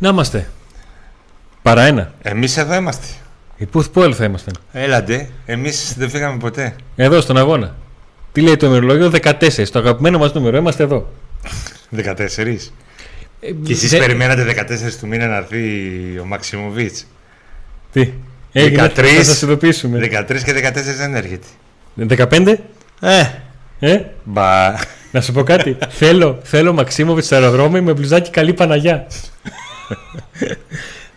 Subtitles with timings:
[0.00, 0.48] Να είμαστε.
[1.62, 2.12] Παρά ένα.
[2.22, 3.06] Εμείς εδώ είμαστε.
[3.56, 6.74] Η Πουθ Πουέλ θα ήμασταν; Έλατε, εμείς δεν φύγαμε ποτέ.
[6.96, 7.76] Εδώ στον αγώνα.
[8.32, 9.70] Τι λέει το ημερολόγιο; 14.
[9.70, 10.56] Το αγαπημένο μας νούμερο.
[10.56, 11.12] Είμαστε εδώ.
[11.96, 12.72] 14.
[13.40, 15.58] Ε, Και εσείς δεν- περιμένατε 14 του μήνα να έρθει
[16.20, 17.06] ο Μαξιμοβίτς.
[17.92, 18.12] Τι;
[18.52, 19.02] Έγινε, 13.
[19.16, 19.98] θα σας ειδοποιήσουμε.
[19.98, 21.46] 13 και 14 δεν έρχεται.
[21.94, 22.58] 15.
[23.00, 23.24] Ε,
[23.80, 24.74] Ε, μπα.
[25.12, 25.76] να σου πω κάτι.
[26.00, 29.06] θέλω, θέλω Μαξίμοβιτς στο αεροδρόμιο με μπλουζάκι καλή Παναγιά.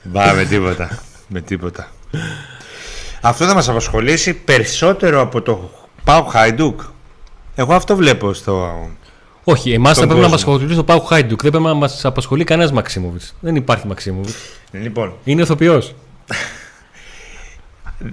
[0.04, 1.00] Μπα με τίποτα.
[1.28, 1.88] με τίποτα.
[3.22, 5.72] Αυτό θα μας απασχολήσει περισσότερο από το
[6.04, 6.82] Πάου Χάιντουκ.
[7.56, 8.72] Εγώ αυτό βλέπω στο...
[9.44, 10.54] Όχι, εμάς θα Τον πρέπει να μας κόσμο.
[10.56, 11.42] απασχολεί το Πάου Χάιντουκ.
[11.42, 13.36] Δεν πρέπει να μας απασχολεί κανένας Μαξίμοβιτς.
[13.40, 14.36] Δεν υπάρχει Μαξίμοβιτς.
[14.72, 15.96] Λοιπόν, Είναι ηθοποιός.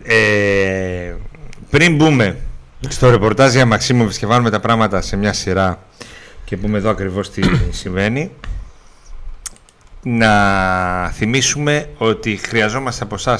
[0.02, 1.14] ε,
[1.70, 2.36] πριν μπούμε
[2.88, 5.82] στο ρεπορτάζ για Μαξίμοβιτς και βάλουμε τα πράγματα σε μια σειρά
[6.44, 7.42] και πούμε εδώ ακριβώς τι
[7.80, 8.30] συμβαίνει
[10.02, 13.38] να θυμίσουμε ότι χρειαζόμαστε από εσά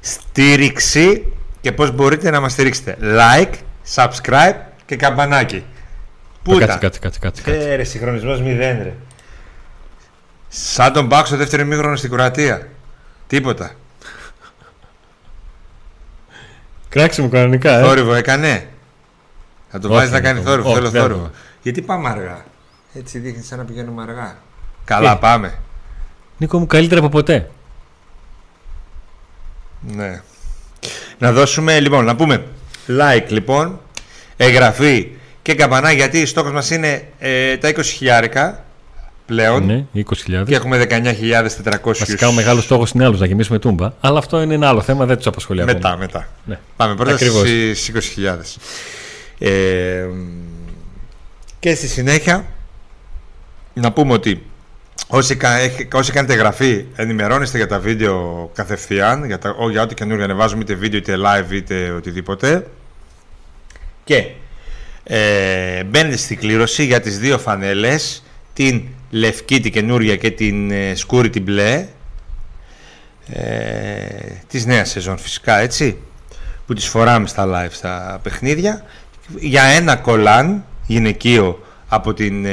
[0.00, 3.52] στήριξη και πώς μπορείτε να μας στηρίξετε like,
[3.94, 4.54] subscribe
[4.86, 5.64] και καμπανάκι
[6.42, 7.18] Πούτα Κάτσε, κάτσε, κάτσε.
[7.20, 7.70] κάτσε, κάτσε.
[7.70, 8.92] Ε, ρε, συγχρονισμός μηδέν ρε
[10.48, 12.68] Σαν τον Μπάξ στο δεύτερο ημίγχρονο στην Κροατία
[13.26, 13.70] Τίποτα
[16.88, 17.82] Κράξε μου κανονικά, ε.
[17.82, 18.68] Θόρυβο έκανε.
[19.70, 20.68] Θα το Όχι, βάζεις να κάνει όχι, θόρυβο.
[20.68, 21.22] όχι, Θέλω δεν θόρυβο.
[21.24, 21.30] θα.
[21.62, 22.44] Γιατί πάμε αργά.
[22.94, 24.36] Έτσι δείχνει σαν να πηγαίνουμε αργά.
[24.84, 25.58] Καλά, πάμε.
[26.38, 27.50] Νίκο μου, καλύτερα από ποτέ.
[29.80, 30.22] Ναι.
[31.18, 32.44] Να δώσουμε, λοιπόν, να πούμε
[32.88, 33.80] like, λοιπόν,
[34.36, 35.08] εγγραφή
[35.42, 38.64] και καμπανά γιατί στόχος μας είναι ε, τα 20 χιλιάρικα
[39.26, 40.44] πλέον Ναι, 20.000.
[40.46, 43.92] και έχουμε 19.400 Βασικά ο μεγάλος στόχος είναι άλλος να γεμίσουμε τούμπα.
[44.00, 45.76] Αλλά αυτό είναι ένα άλλο θέμα, δεν τους απασχολεί ακόμα.
[45.76, 46.28] Μετά, μετά.
[46.44, 46.58] Ναι.
[46.76, 47.40] Πάμε πρώτα Ακριβώς.
[47.48, 48.58] στις 20.000.
[49.38, 50.06] Ε,
[51.60, 52.44] και στη συνέχεια
[53.74, 54.42] να πούμε ότι
[55.06, 59.82] όσοι, κα- έχ- όσοι κάνετε εγγραφή ενημερώνεστε για τα βίντεο κατευθείαν για, τα, ό, για
[59.82, 62.66] ό,τι καινούργια ανεβάζουμε είτε βίντεο είτε live είτε οτιδήποτε.
[64.04, 64.26] Και
[65.04, 70.94] ε, μπαίνετε στην κλήρωση για τις δύο φανέλες την λευκή την καινούργια και την ε,
[70.94, 71.86] σκούρη την μπλε.
[73.26, 74.04] Ε,
[74.48, 75.98] της νέας σεζόν φυσικά έτσι
[76.66, 78.84] που τις φοράμε στα live στα παιχνίδια.
[79.38, 82.50] Για ένα κολάν γυναικείο από την ε,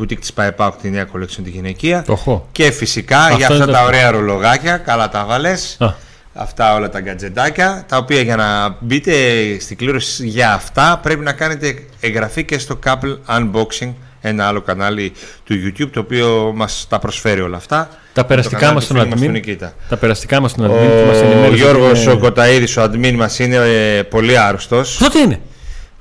[0.00, 2.48] boutique της ΠαΕΠΑΟΚ τη νέα collection τη γυναικεία Το έχω.
[2.52, 5.88] και φυσικά Αυτό για αυτά είναι τα το- ωραία ρολογάκια καλά τα βάλες Α,
[6.34, 9.12] αυτά όλα τα γκατζεντάκια τα οποία για να μπείτε
[9.60, 15.12] στην κλήρωση για αυτά πρέπει να κάνετε εγγραφή και στο Couple Unboxing ένα άλλο κανάλι
[15.44, 18.94] του YouTube το οποίο μας τα προσφέρει όλα αυτά τα Το περαστικά κανάλι μας του
[18.94, 19.32] στον φίλου μας του admin.
[19.32, 19.72] Νικήτα.
[19.88, 21.54] Τα περαστικά μας στον admin Ο, που μας ενημέρωσε.
[21.56, 25.00] Γιώργος ότι ο Κοταίδης, ο admin μας είναι ε, πολύ άρρωστος.
[25.02, 25.40] Αυτό τι είναι;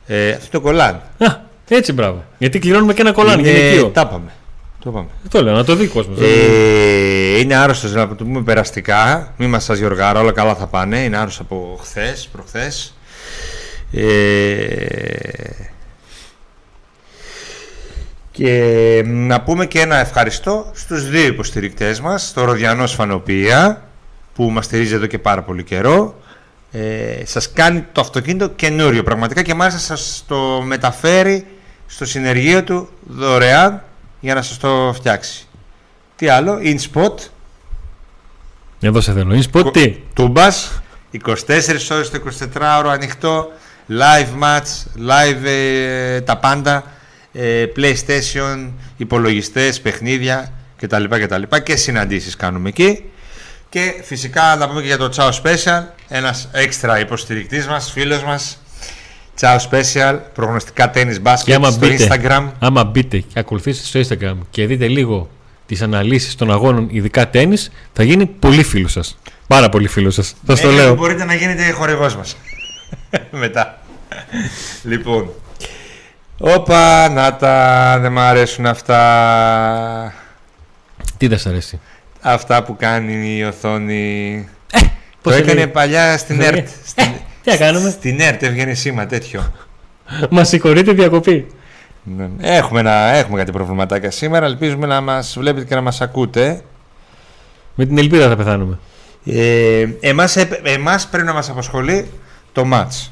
[0.07, 1.01] Ε, αυτό το κολάν.
[1.17, 1.35] Α,
[1.67, 2.23] έτσι μπράβο.
[2.37, 3.87] Γιατί κληρώνουμε και ένα κολάν είναι, γυναικείο.
[3.87, 4.31] τα είπαμε.
[4.79, 5.07] Το είπαμε.
[5.29, 6.19] Το λέω, να το δει ο κόσμος.
[6.21, 9.33] Ε, είναι άρρωστος να το πούμε περαστικά.
[9.37, 10.99] Μην μας σας Γιωργάρα, όλα καλά θα πάνε.
[10.99, 12.93] Είναι άρρωστος από χθες, προχθές.
[13.91, 14.05] Ε,
[18.31, 23.87] και να πούμε και ένα ευχαριστώ στους δύο υποστηρικτές μας, στο Ροδιανός Σφανοπία,
[24.35, 26.15] που μας στηρίζει εδώ και πάρα πολύ καιρό.
[26.71, 31.45] Ε, σας κάνει το αυτοκίνητο καινούριο πραγματικά και μάλιστα σας το μεταφέρει
[31.87, 33.83] στο συνεργείο του δωρεάν
[34.19, 35.47] για να σας το φτιάξει.
[36.15, 37.13] Τι άλλο, InSpot,
[38.79, 39.33] Εδώ σε θέλω.
[39.33, 40.81] Είναι spot τι; Τούμπας,
[41.11, 42.21] 24 ώρες το
[42.53, 43.51] 24ωρο ανοιχτό,
[43.89, 46.83] live match, live ε, τα πάντα,
[47.33, 51.03] ε, PlayStation, υπολογιστές, παιχνίδια κτλ.
[51.03, 51.41] κτλ.
[51.63, 53.03] Και συναντήσεις κάνουμε εκεί.
[53.69, 58.59] Και φυσικά να πούμε και για το Ciao Special, ένας έξτρα υποστηρικτής μας, φίλος μας.
[59.39, 62.51] Ciao Special, προγνωστικά tennis Και basket άμα στο μπείτε, Instagram.
[62.59, 65.29] άμα μπείτε και ακολουθήσετε στο Instagram και δείτε λίγο
[65.65, 69.17] τις αναλύσεις των αγώνων, ειδικά τέννις, θα γίνει πολύ φίλος σας.
[69.47, 70.35] Πάρα πολύ φίλος σας.
[70.45, 70.95] Θα στο Ναι, λέω.
[70.95, 72.37] Μπορείτε να γίνετε χορηγός μας.
[73.31, 73.79] Μετά.
[74.83, 75.29] λοιπόν.
[76.37, 80.13] Όπα, να τα, δεν μ' αρέσουν αυτά.
[81.17, 81.79] Τι δεν σ' αρέσει;
[82.21, 84.47] Αυτά που κάνει η οθόνη.
[84.71, 84.79] το
[85.21, 86.67] πώς έκανε έλεγε; παλιά στην Ε, ΕΡΤ.
[86.85, 87.05] Στην,
[87.45, 89.51] Τι να κάνουμε; στην ΕΡΤ έβγαινε σήμα τέτοιο.
[90.29, 91.47] Μα συγχωρείτε διακοπή.
[92.03, 92.29] Ναι.
[92.39, 94.45] Έχουμε, να, έχουμε κάτι προβληματάκια σήμερα.
[94.45, 96.61] Ελπίζουμε να μας βλέπετε και να μας ακούτε.
[97.75, 98.79] Με την ελπίδα θα πεθάνουμε.
[99.25, 102.09] Ε, εμάς, έπ- εμάς πρέπει να μας απασχολεί
[102.51, 103.09] το match.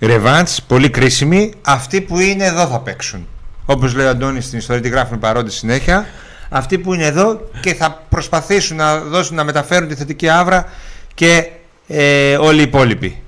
[0.00, 1.52] Ρεβάντς, πολύ κρίσιμη.
[1.62, 3.28] Αυτοί που είναι εδώ θα παίξουν.
[3.66, 6.06] Όπως λέει ο Αντώνης στην ιστορία, τη γράφουν παρόντι συνέχεια.
[6.48, 10.68] Αυτοί που είναι εδώ και θα προσπαθήσουν να δώσουν να μεταφέρουν τη θετική άβρα
[11.14, 11.50] και
[11.86, 13.20] ε, όλοι οι υπόλοιποι.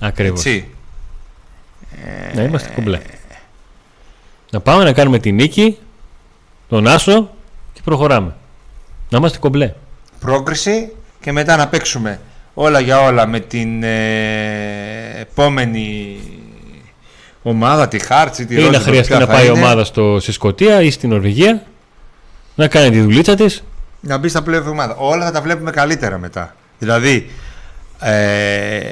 [0.00, 0.38] Ακριβώς.
[0.38, 0.68] Έτσι.
[2.34, 3.00] Να είμαστε κουμπλέ.
[4.50, 5.78] Να πάμε να κάνουμε τη νίκη,
[6.68, 7.30] τον Άσο
[7.72, 8.34] και προχωράμε.
[9.08, 9.74] Να είμαστε κομπλέ.
[10.20, 12.20] Πρόκριση και μετά να παίξουμε
[12.54, 16.18] όλα για όλα με την ε, επόμενη
[17.42, 19.84] ομάδα, τη Χάρτσι, τη Ή Ρόζη, να χρειαστεί ποια να θα πάει η είναι, ομάδα
[19.84, 21.66] στο, στη Σκωτία ή στην Νορβηγία
[22.54, 23.62] να κάνει τη δουλίτσα της.
[24.00, 24.94] Να μπει στα πλέον εβδομάδα.
[24.96, 26.56] Όλα θα τα βλέπουμε καλύτερα μετά.
[26.78, 27.30] Δηλαδή,
[28.00, 28.90] ε,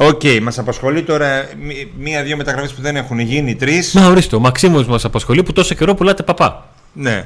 [0.00, 3.94] Οκ, μας απασχολεί τώρα μ- μία-δύο μεταγραφές που δεν έχουν γίνει, τρεις.
[3.94, 6.68] Να ορίστε, ο Μαξίμου μας απασχολεί που τόσο καιρό πουλάτε παπά.
[6.92, 7.24] Ναι.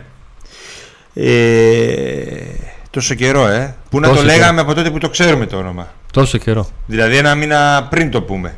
[1.14, 2.42] Ε,
[2.90, 3.74] τόσο καιρό, ε.
[3.90, 4.38] Που να Τόσο το καιρό.
[4.40, 5.88] λέγαμε από τότε που το ξέρουμε το όνομα.
[6.12, 6.68] Τόσο καιρό.
[6.86, 8.56] Δηλαδή ένα μήνα πριν το πούμε.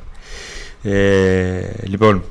[0.82, 2.25] Ε, λοιπόν,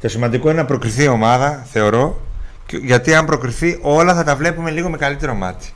[0.00, 2.20] το σημαντικό είναι να προκριθεί η ομάδα, θεωρώ,
[2.66, 5.66] και- γιατί αν προκριθεί όλα θα τα βλέπουμε λίγο με καλύτερο μάτι.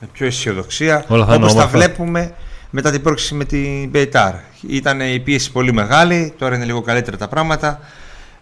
[0.00, 1.78] Με πιο αισιοδοξία, Όλα θα είναι όπως τα όμορφα.
[1.78, 2.34] βλέπουμε
[2.76, 4.34] μετά την πρόκληση με την Μπεϊτάρ.
[4.68, 7.80] Ήταν η πίεση πολύ μεγάλη, τώρα είναι λίγο καλύτερα τα πράγματα.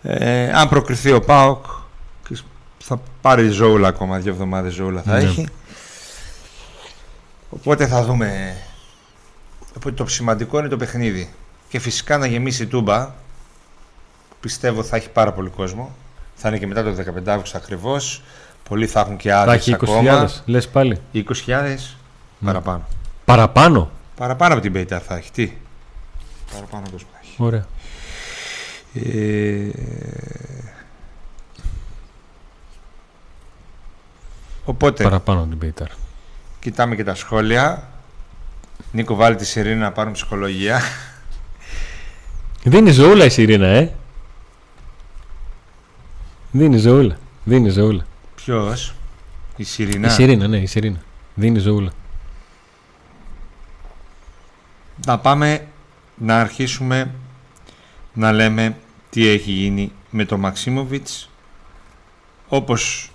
[0.02, 1.64] Ε, αν προκριθεί ο ΠΑΟΚ,
[2.78, 5.22] θα πάρει ζώουλα ακόμα, δύο εβδομάδες ζώουλα θα Ναι.
[5.22, 5.46] έχει.
[7.50, 8.56] Οπότε θα δούμε
[9.76, 11.30] Οπότε το σημαντικό είναι το παιχνίδι.
[11.68, 13.10] Και φυσικά να γεμίσει η τούμπα.
[14.40, 15.94] Πιστεύω θα έχει πάρα πολύ κόσμο.
[16.34, 18.22] Θα είναι και μετά το 15 Αύγουστο ακριβώς.
[18.68, 20.26] Πολλοί θα έχουν και Θα άδειες έχει ακόμα.
[20.26, 21.00] 20.000, λες πάλι.
[21.12, 21.96] 20.000
[22.44, 22.86] παραπάνω.
[23.24, 25.30] Παραπάνω; Παραπάνω από την Πέιταρ θα έχει.
[25.30, 25.52] Τι;
[26.52, 27.34] Παραπάνω κόσμο θα έχει.
[27.36, 27.66] Ωραία.
[28.94, 29.70] Ε...
[34.64, 35.88] Οπότε, Παραπάνω από την Πέιταρ.
[36.60, 37.88] κοιτάμε και τα σχόλια.
[38.92, 40.80] Νίκο, βάλει τη Σιρήνη να πάρουν ψυχολογία.
[42.64, 43.92] Δίνει ζωούλα η Σιρήνα, ε.
[46.50, 47.18] Δίνει ζωούλα.
[47.44, 48.06] Δίνει ζωούλα.
[48.34, 48.94] Ποιος,
[49.56, 50.06] η Σιρήνα.
[50.06, 51.00] Η Σιρήνα, ναι, η Σιρήνα.
[51.34, 51.92] Δίνει ζωούλα.
[55.06, 55.66] Να πάμε
[56.16, 57.14] να αρχίσουμε
[58.12, 58.76] να λέμε
[59.10, 61.30] τι έχει γίνει με το Μαξίμοβιτς.
[62.48, 63.12] Όπως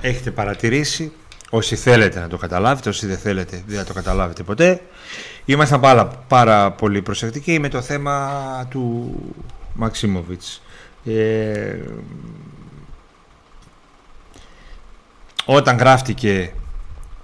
[0.00, 1.12] έχετε παρατηρήσει
[1.50, 4.82] όσοι θέλετε να το καταλάβετε όσοι δεν θέλετε δεν θα το καταλάβετε ποτέ.
[5.44, 9.14] Ήμασταν πάρα, πάρα πολύ προσεκτικοί με το θέμα του
[9.74, 10.62] Μαξίμοβιτς.
[11.04, 11.78] Ε,
[15.44, 16.52] όταν γράφτηκε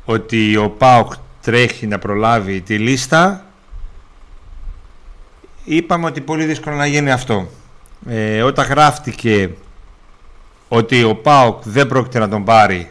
[0.05, 1.12] ότι ο ΠΑΟΚ
[1.43, 3.45] τρέχει να προλάβει τη λίστα
[5.65, 7.49] είπαμε ότι πολύ δύσκολο να γίνει αυτό.
[8.09, 9.51] Ε, όταν γράφτηκε
[10.69, 12.91] ότι ο ΠΑΟΚ δεν πρόκειται να τον πάρει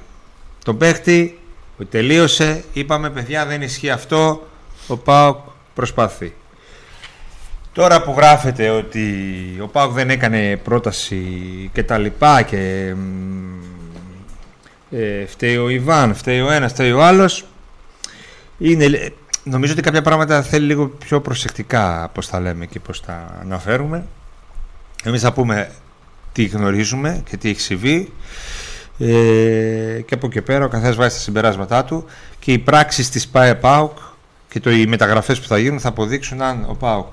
[0.64, 1.40] τον παίχτη,
[1.80, 4.48] ότι τελείωσε, είπαμε παιδιά δεν ισχύει αυτό,
[4.88, 5.38] ο ΠΑΟΚ
[5.74, 6.34] προσπαθεί.
[7.74, 9.04] Τώρα που γράφεται ότι
[9.62, 11.24] ο ΠΑΟΚ δεν έκανε πρόταση
[11.74, 13.60] και τα λοιπά και μ,
[14.92, 17.46] ε, φταίει ο Ιβάν, φταίει ο ένας, φταίει ο άλλος
[18.60, 19.14] είναι,
[19.44, 24.06] νομίζω ότι κάποια πράγματα θέλει λίγο πιο προσεκτικά πώς τα λέμε και πώς τα αναφέρουμε.
[25.04, 25.72] Εμείς θα πούμε
[26.32, 28.12] τι γνωρίζουμε και τι έχει συμβεί
[29.00, 32.06] ε, και από εκεί πέρα ο καθένας βάζει τα συμπεράσματά του
[32.40, 33.98] και οι πράξεις της ΠΑΕ ΠΑΟΚ
[34.50, 37.08] και το, οι μεταγραφές που θα γίνουν θα αποδείξουν αν ο ΠΑΟΚ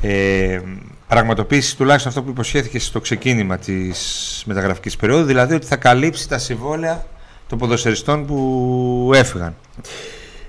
[0.00, 0.60] ε,
[1.08, 6.38] πραγματοποιήσει τουλάχιστον αυτό που υποσχέθηκε στο ξεκίνημα της μεταγραφικής περίοδου δηλαδή ότι θα καλύψει τα
[6.38, 7.06] συμβόλαια
[7.48, 9.56] των ποδοσφαιριστών που έφυγαν.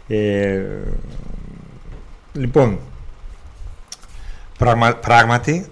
[0.08, 0.62] Ε,
[2.34, 2.80] λοιπόν,
[4.58, 5.66] πραγμα, πράγματι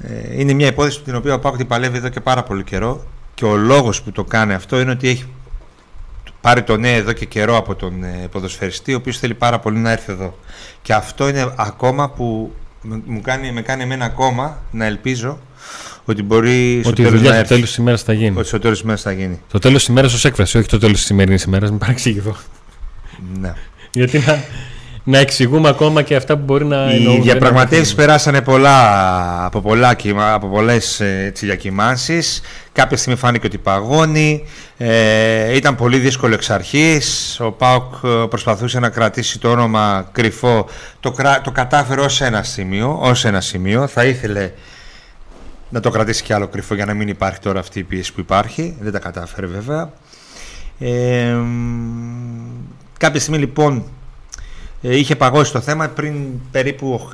[0.00, 3.04] ε, είναι μια υπόθεση την οποία ο Πάκου την παλεύει εδώ και πάρα πολύ καιρό
[3.34, 5.24] και ο λόγος που το κάνει αυτό είναι ότι έχει
[6.40, 9.78] πάρει το ναι εδώ και καιρό από τον ε, ποδοσφαιριστή ο οποίος θέλει πάρα πολύ
[9.78, 10.38] να έρθει εδώ
[10.82, 15.38] και αυτό είναι ακόμα που με- μου κάνει, με κάνει εμένα ακόμα να ελπίζω
[16.04, 17.54] ότι μπορεί στο Ότι η τέλος δουλειά να του έρθει.
[17.54, 18.36] τέλους της ημέρας θα γίνει.
[18.38, 19.40] Ότι στο τέλος της μέρας θα γίνει.
[19.50, 21.70] Το τέλος της ημέρας ως έκφραση, όχι το τέλος της σημερινής ημέρας.
[21.70, 22.36] Μην παρεξηγηθώ.
[23.40, 23.52] Ναι.
[23.90, 24.44] Γιατί να,
[25.04, 27.22] να εξηγούμε ακόμα και αυτά που μπορεί να Οι εννοούν.
[27.22, 32.40] διαπραγματεύσεις περάσανε πολλά, από, πολλά, κύμα- από πολλές ε, έτσι, διακυμάνσεις.
[32.72, 34.44] Κάποια στιγμή φάνηκε ότι παγώνει.
[34.76, 37.36] Ε, ήταν πολύ δύσκολο εξ αρχής.
[37.40, 40.66] Ο ΠΑΟΚ ε, προσπαθούσε να κρατήσει το όνομα κρυφό.
[41.00, 42.98] Το, κρα- το κατάφερε ως ένα σημείο.
[43.00, 43.86] Ως ένα σημείο.
[43.86, 44.50] Θα ήθελε
[45.68, 48.20] να το κρατήσει και άλλο κρυφό για να μην υπάρχει τώρα αυτή η πίεση που
[48.20, 48.76] υπάρχει.
[48.80, 49.90] Δεν τα κατάφερε βέβαια.
[50.78, 52.50] Ε, μ,
[52.98, 53.84] κάποια στιγμή λοιπόν
[54.82, 55.88] ε, είχε παγώσει το θέμα.
[55.88, 56.14] Πριν
[56.50, 57.10] περίπου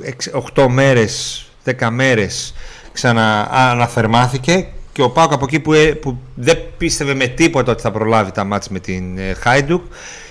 [0.55, 2.53] 8 μέρες, 10 μέρες
[2.91, 7.91] ξανααναθερμάθηκε και ο Πάκο από εκεί που, ε, που δεν πίστευε με τίποτα ότι θα
[7.91, 9.81] προλάβει τα μάτς με την ε, Χάιντουκ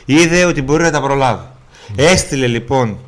[0.04, 1.46] είδε ότι μπορεί να τα προλάβει.
[1.96, 2.98] Έστειλε λοιπόν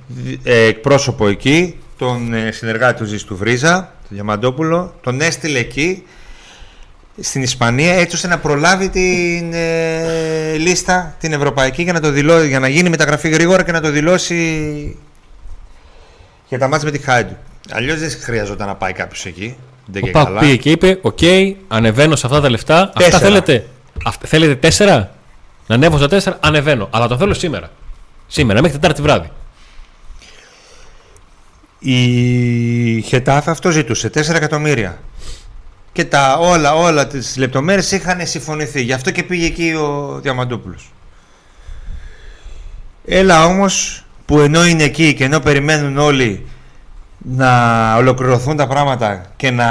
[0.42, 6.02] ε, εκπρόσωπο εκεί τον ε, συνεργάτη του Ζήστου Βρίζα, τον Διαμαντόπουλο, τον έστειλε εκεί
[7.20, 12.42] στην Ισπανία έτσι ώστε να προλάβει την ε, λίστα την ευρωπαϊκή για να, το δηλώ,
[12.42, 14.96] για να γίνει μεταγραφή γρήγορα και να το δηλώσει
[16.48, 17.36] για τα μάτια με τη Χάιντουκ.
[17.70, 19.56] Αλλιώς δεν χρειαζόταν να πάει κάποιος εκεί.
[19.86, 20.40] Δεν Ο και ΠΑΟΚ καλά.
[20.40, 21.18] πήγε και είπε: Οκ,
[21.68, 22.80] ανεβαίνω σε αυτά τα λεφτά.
[22.80, 23.18] Αυτά Τέσσερα.
[23.18, 23.66] θέλετε.
[24.04, 25.14] Αυτά, θέλετε τέσσερα;
[25.66, 26.88] Να ανέβω στα 4, ανεβαίνω.
[26.92, 27.70] Αλλά το θέλω σήμερα.
[28.26, 29.30] Σήμερα, μέχρι Τετάρτη βράδυ.
[31.78, 34.98] Η Χετάφε αυτό ζητούσε, 4 εκατομμύρια.
[35.94, 38.82] Και τα όλα, όλα τις λεπτομέρειες είχαν συμφωνηθεί.
[38.82, 40.92] Γι' αυτό και πήγε εκεί ο Διαμαντούπουλος.
[43.04, 46.46] Έλα όμως που ενώ είναι εκεί και ενώ περιμένουν όλοι
[47.18, 49.68] να ολοκληρωθούν τα πράγματα και να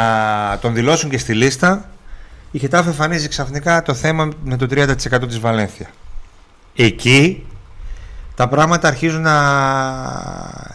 [0.61, 1.89] τον δηλώσουν και στη λίστα
[2.51, 4.95] η Χετάφ εμφανίζει ξαφνικά το θέμα με το 30%
[5.27, 5.87] της Βαλένθια.
[6.75, 7.45] Εκεί
[8.35, 9.37] τα πράγματα αρχίζουν να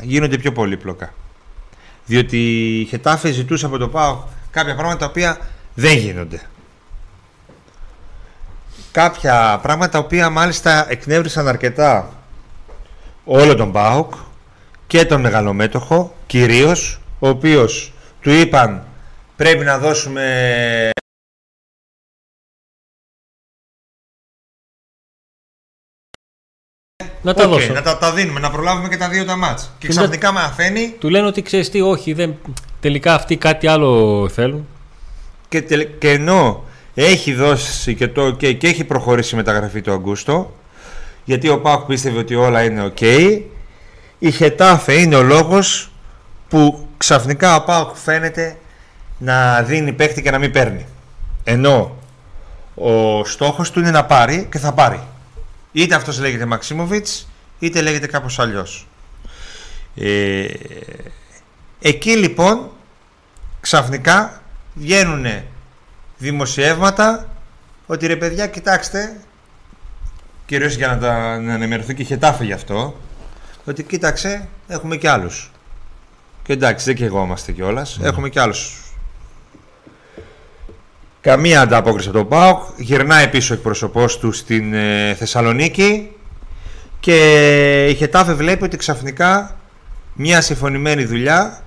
[0.02, 1.12] γίνονται πιο πολύπλοκα.
[2.06, 2.36] Διότι
[2.80, 5.38] η Χετάφε ζητούσε από το ΠΑΟ κάποια πράγματα τα οποία
[5.74, 6.40] δεν γίνονται.
[8.92, 12.12] Κάποια πράγματα τα οποία μάλιστα εκνεύρισαν αρκετά
[13.24, 14.14] όλο τον ΠΑΟΚ
[14.86, 18.86] και τον μεγαλομέτωχο κυρίως ο οποίος του είπαν
[19.36, 20.90] πρέπει να δώσουμε
[27.22, 27.72] Να τα okay, δώσω.
[27.72, 29.70] να τα, τα δίνουμε, να προλάβουμε και τα δύο τα μάτς.
[29.78, 32.36] Και ξαφνικά μαθαίνει Του λένε ότι ξέρεις τι, όχι, δεν...
[32.80, 34.66] τελικά αυτοί κάτι άλλο θέλουν.
[35.48, 39.92] και, τελε- και ενώ έχει δώσει και, το, και, και έχει προχωρήσει η μεταγραφή του
[39.92, 40.54] Αγκούστο
[41.24, 43.40] γιατί ο Πάκ πίστευε ότι όλα είναι ok
[44.18, 45.90] η Χετάφε είναι ο λόγος
[46.48, 48.56] που ξαφνικά ο Πάοκ φαίνεται
[49.18, 50.86] να δίνει παίχτη και να μην παίρνει.
[51.44, 51.96] Ενώ
[52.74, 55.00] ο στόχος του είναι να πάρει και θα πάρει.
[55.72, 58.86] Είτε αυτός λέγεται Μαξίμοβιτς είτε λέγεται κάπως αλλιώς.
[59.96, 60.44] Ε,
[61.80, 62.70] εκεί λοιπόν
[63.60, 64.42] ξαφνικά
[64.74, 65.26] βγαίνουν
[66.18, 67.28] δημοσιεύματα
[67.86, 69.16] ότι ρε παιδιά κοιτάξτε
[70.46, 72.96] κυρίως για να, τα, να ενημερωθεί και η Χετάφε γι' αυτό
[73.64, 75.50] ότι κοίταξε έχουμε και άλλους
[76.42, 77.86] και εντάξει δεν και εγώ είμαστε κιόλα.
[78.02, 78.82] έχουμε και άλλους
[81.20, 86.10] καμία ανταπόκριση από τον ΠΑΟΚ γυρνάει πίσω ο εκπροσωπός του στην ε, Θεσσαλονίκη
[87.00, 89.56] και η Χετάφε βλέπει ότι ξαφνικά
[90.14, 91.62] μια συμφωνημένη δουλειά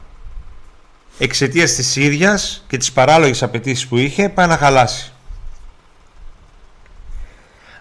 [1.23, 5.13] εξαιτίας της ίδιας και της παράλογης απαιτήσει που είχε πάει να χαλάσει.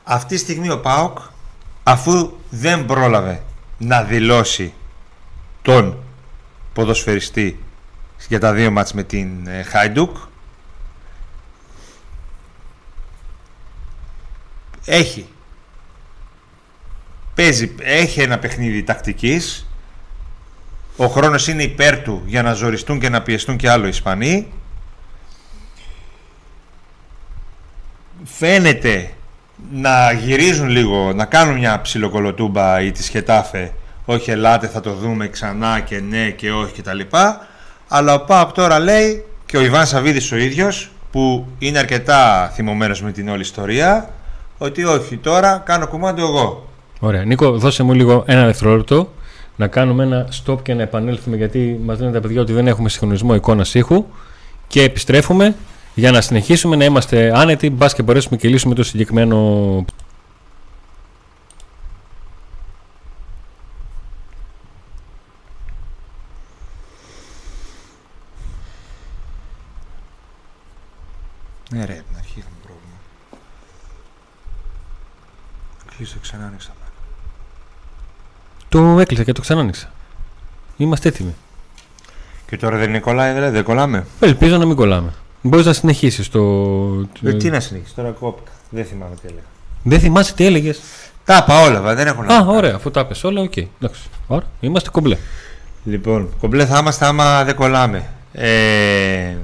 [0.04, 1.18] Αυτή τη στιγμή ο Πάοκ
[1.82, 3.42] αφού δεν πρόλαβε
[3.78, 4.73] να δηλώσει
[5.62, 6.02] τον
[6.73, 7.64] ποδοσφαιριστή
[8.28, 10.16] για τα δύο μάτς με την ε, Χάιντουκ
[14.85, 15.28] έχει
[17.35, 19.69] παίζει, έχει ένα παιχνίδι τακτικής
[21.02, 24.52] ο χρόνος είναι υπέρ του για να ζοριστούν και να πιεστούν και άλλο οι Ισπανοί.
[28.25, 29.11] Φαίνεται
[29.73, 33.73] να γυρίζουν λίγο, να κάνουν μια ψιλοκολοτούμπα ή της Χετάφε.
[34.04, 37.47] Όχι ελάτε θα το δούμε ξανά και ναι και όχι και τα λοιπά.
[37.88, 43.02] Αλλά ο Πάοκ τώρα λέει και ο Ιβάν Σαββίδης ο ίδιος που είναι αρκετά θυμωμένος
[43.02, 44.11] με την όλη ιστορία
[44.59, 46.69] ότι όχι τώρα κάνω κουμάντο εγώ.
[46.99, 47.25] Ωραία.
[47.25, 49.09] Νίκο, δώσε μου λίγο ένα δευτερόλεπτο
[49.61, 52.88] να κάνουμε ένα stop και να επανέλθουμε γιατί μας λένε τα παιδιά ότι δεν έχουμε
[52.88, 54.05] συγχρονισμό εικόνας ήχου
[54.67, 55.55] και επιστρέφουμε
[55.95, 59.85] για να συνεχίσουμε να είμαστε άνετοι μπας και μπορέσουμε και λύσουμε το συγκεκριμένο
[71.71, 72.97] Ναι ρε, την αρχή είχαμε πρόβλημα.
[75.97, 76.71] Κλείσε ξανά άνοιξα.
[78.70, 79.90] Το έκλεισα και το ξανά άνοιξα.
[80.76, 81.34] Είμαστε έτοιμοι.
[82.46, 84.06] Και τώρα δεν είναι κολλάει, δηλαδή δεν κολλάμε.
[84.20, 85.12] Ελπίζω να μην κολλάμε.
[85.42, 86.40] Μπορείς να συνεχίσεις το.
[87.22, 88.50] Ε, τι να συνεχίσει, τώρα κόπηκα.
[88.70, 89.42] Δεν θυμάμαι τι έλεγα.
[89.82, 90.80] Δεν θυμάσαι τι έλεγες;
[91.24, 92.52] Τα είπα όλα, βα, δεν έχω να Α, πω.
[92.52, 93.56] ωραία, αφού τα πες όλα, οκ.
[93.56, 94.02] Εντάξει.
[94.26, 95.16] Ωραία, είμαστε κομπλέ.
[95.84, 98.06] Λοιπόν, κομπλέ θα είμαστε άμα δεν κολλάμε.
[98.32, 99.36] Ε,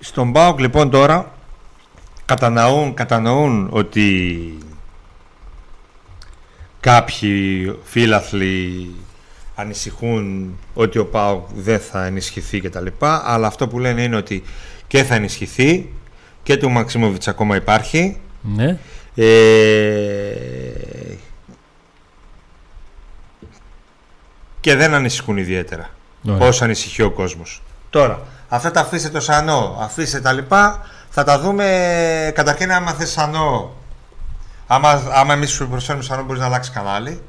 [0.00, 1.32] στον Μπάουκ λοιπόν τώρα
[2.24, 4.58] κατανοούν, κατανοούν ότι
[6.82, 8.90] κάποιοι φίλαθλοι
[9.54, 14.16] ανησυχούν ότι ο ΠΑΟΚ δεν θα ενισχυθεί και τα λοιπά, αλλά αυτό που λένε είναι
[14.16, 14.42] ότι
[14.86, 15.92] και θα ενισχυθεί
[16.42, 18.78] και του Μαξίμοβιτς ακόμα υπάρχει Ναι.
[19.14, 19.24] ε,
[24.60, 25.90] και δεν ανησυχούν ιδιαίτερα
[26.28, 26.48] Ωραία.
[26.48, 27.62] όσο ανησυχεί ο κόσμος.
[27.90, 33.10] Τώρα, αυτά τα αφήστε το σανό, αφήστε τα λοιπά, θα τα δούμε καταρχήν άμα θες
[33.10, 33.72] σανό,
[34.74, 37.20] άμα, άμα εμείς σου προσφέρουμε σανό μπορείς να αλλάξεις κανάλι,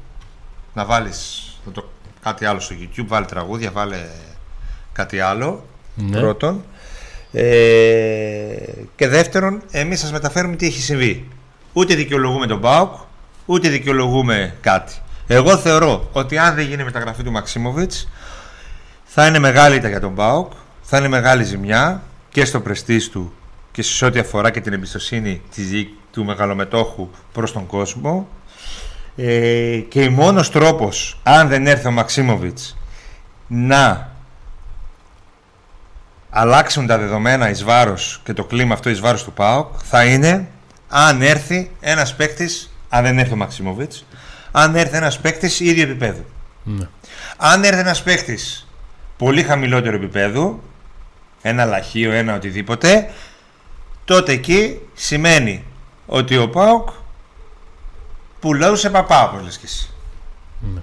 [0.74, 1.90] να βάλεις να το,
[2.22, 3.96] κάτι άλλο στο YouTube, βάλε τραγούδια, βάλε
[4.92, 6.20] κάτι άλλο, Ναι.
[6.20, 6.64] πρώτον.
[7.32, 7.44] Ε,
[8.96, 11.28] και δεύτερον, εμείς σας μεταφέρουμε τι έχει συμβεί.
[11.72, 12.94] Ούτε δικαιολογούμε τον ΠΑΟΚ,
[13.46, 14.94] ούτε δικαιολογούμε κάτι.
[15.26, 18.08] Εγώ θεωρώ ότι αν δεν γίνει η μεταγραφή του Μαξίμοβιτς,
[19.04, 23.32] θα είναι μεγάλη ήττα για τον ΠΑΟΚ, θα είναι μεγάλη ζημιά και στο πρεστής του
[23.72, 25.70] και σε ό,τι αφορά και την εμπιστοσύνη της,
[26.14, 28.28] του μεγαλομετόχου προς τον κόσμο
[29.16, 32.76] ε, και ο μόνος τρόπος αν δεν έρθει ο Μαξίμοβιτς
[33.46, 34.12] να
[36.30, 40.48] αλλάξουν τα δεδομένα εις βάρος και το κλίμα αυτό εις βάρος του ΠΑΟΚ θα είναι
[40.88, 44.04] αν έρθει ένας παίκτης, αν δεν έρθει ο Μαξίμοβιτς
[44.52, 46.24] αν έρθει ένας παίκτης ίδιο επίπεδου
[46.64, 46.88] Ναι.
[47.36, 48.68] αν έρθει ένας παίκτης
[49.16, 50.62] πολύ χαμηλότερο επίπεδου
[51.42, 53.10] ένα λαχείο, ένα οτιδήποτε
[54.04, 55.64] τότε εκεί σημαίνει
[56.06, 56.88] ότι ο ΠΑΟΚ
[58.40, 59.90] πουλούσε παπά όπως λες και εσύ
[60.74, 60.80] Ναι.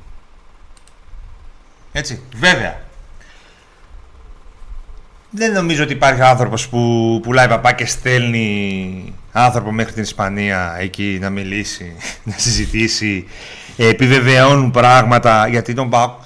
[1.92, 2.80] έτσι, βέβαια
[5.30, 11.18] δεν νομίζω ότι υπάρχει άνθρωπος που πουλάει παπά και στέλνει άνθρωπο μέχρι την Ισπανία εκεί
[11.22, 13.28] να μιλήσει, να συζητήσει
[13.78, 16.20] ε, επιβεβαιώνουν πράγματα γιατί τον ΠΑΟΚ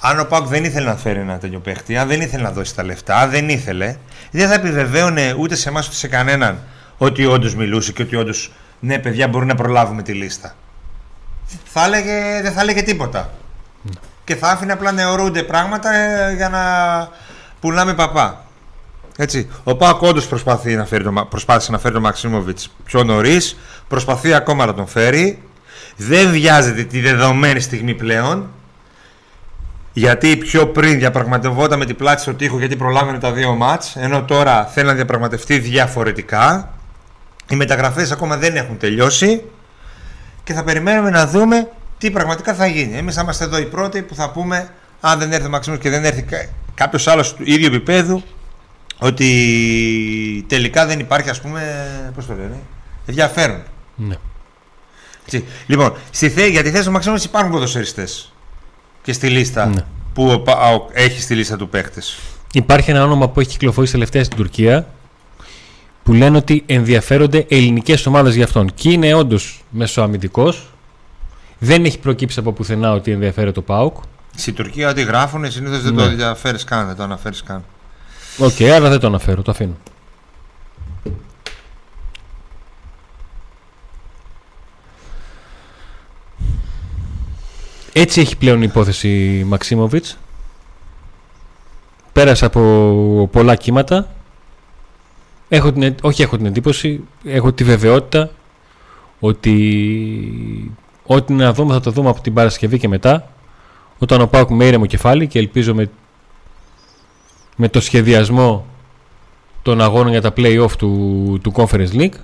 [0.00, 2.74] αν ο ΠΑΟΚ δεν ήθελε να φέρει ένα τέτοιο παίχτη, αν δεν ήθελε να δώσει
[2.74, 3.96] τα λεφτά, αν δεν ήθελε,
[4.30, 6.58] δεν θα επιβεβαίωνε ούτε σε εμάς ούτε σε κανέναν
[6.98, 10.54] ότι όντως μιλούσε και ότι όντως ναι, παιδιά, μπορεί να προλάβουμε τη λίστα.
[11.64, 13.30] Θα έλεγε, δεν θα έλεγε τίποτα.
[14.24, 16.60] Και θα άφηνε απλά να αιωρούνται πράγματα ε, για να
[17.60, 18.44] πουλάμε παπά.
[19.16, 19.48] Έτσι.
[19.64, 23.58] Ο Πάκ όντως προσπαθεί να φέρει το, προσπάθησε να φέρει τον Μαξίμοβιτς πιο νωρίς.
[23.88, 25.42] Προσπαθεί ακόμα να τον φέρει.
[25.96, 28.48] Δεν βιάζεται τη δεδομένη στιγμή πλέον.
[29.92, 34.22] Γιατί πιο πριν διαπραγματευόταν με την πλάτη στο τοίχο γιατί προλάβαινε τα δύο μάτς ενώ
[34.22, 36.77] τώρα θέλει να διαπραγματευτεί διαφορετικά.
[37.50, 39.42] Οι μεταγραφές ακόμα δεν έχουν τελειώσει
[40.44, 42.96] και θα περιμένουμε να δούμε τι πραγματικά θα γίνει.
[42.96, 44.68] Εμείς θα είμαστε εδώ οι πρώτοι που θα πούμε
[45.00, 46.24] αν δεν έρθει ο Μαξίμος και δεν έρθει
[46.74, 48.22] κάποιος άλλος του ίδιου επίπεδου
[48.98, 52.56] ότι τελικά δεν υπάρχει ας πούμε, πώς το λένε,
[53.06, 53.62] ενδιαφέρον.
[53.94, 54.14] Ναι.
[55.24, 55.44] Έτσι.
[55.66, 58.32] Λοιπόν, στη θέ, για τη θέση του Μαξίμους υπάρχουν ποδοσφαιριστές
[59.02, 59.84] και στη λίστα Ναι.
[60.14, 62.18] που ο ΠΑΟΚ έχει στη λίστα του παίχτες.
[62.52, 64.86] Υπάρχει ένα όνομα που έχει κυκλοφορήσει τελευταία στην Τουρκία
[66.08, 68.70] που λένε ότι ενδιαφέρονται ελληνικές ομάδες για αυτόν.
[68.74, 70.70] Και είναι όντως μεσοαμυντικός.
[71.58, 73.96] Δεν έχει προκύψει από πουθενά ότι ενδιαφέρει το ΠΑΟΚ.
[74.36, 76.02] Στην Τουρκία ό,τι γράφουν συνήθως δεν Ναι.
[76.02, 77.64] το ενδιαφέρεις καν, δεν το αναφέρεις καν.
[78.38, 79.76] Οκ, άρα δεν το αναφέρω, το αφήνω.
[87.92, 90.18] Έτσι έχει πλέον η υπόθεση Μαξίμοβιτς.
[92.12, 94.08] Πέρασε από πολλά κύματα.
[95.48, 98.30] Έχω την, ε- όχι έχω την εντύπωση, έχω τη βεβαιότητα
[99.20, 100.72] ότι
[101.06, 103.32] ό,τι να δούμε θα το δούμε από την Παρασκευή και μετά
[103.98, 105.90] όταν ο Πάουκ με ήρεμο κεφάλι και ελπίζω με
[107.60, 108.66] με το σχεδιασμό
[109.62, 112.18] των αγώνων για τα play-off του, του Conference League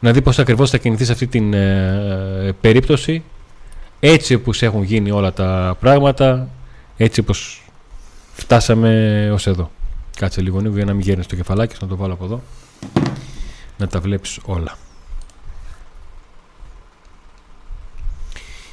[0.00, 3.22] να δει πώς ακριβώς θα κινηθείς σε αυτή την ε, περίπτωση
[4.00, 6.48] έτσι όπως έχουν γίνει όλα τα πράγματα
[6.96, 7.62] έτσι όπως
[8.32, 9.70] φτάσαμε ως εδώ
[10.16, 12.42] κάτσε λίγο Νίκο, για να μην γέρνεις το κεφαλάκι σου, να το βάλω από εδώ
[13.78, 14.76] να τα βλέπεις όλα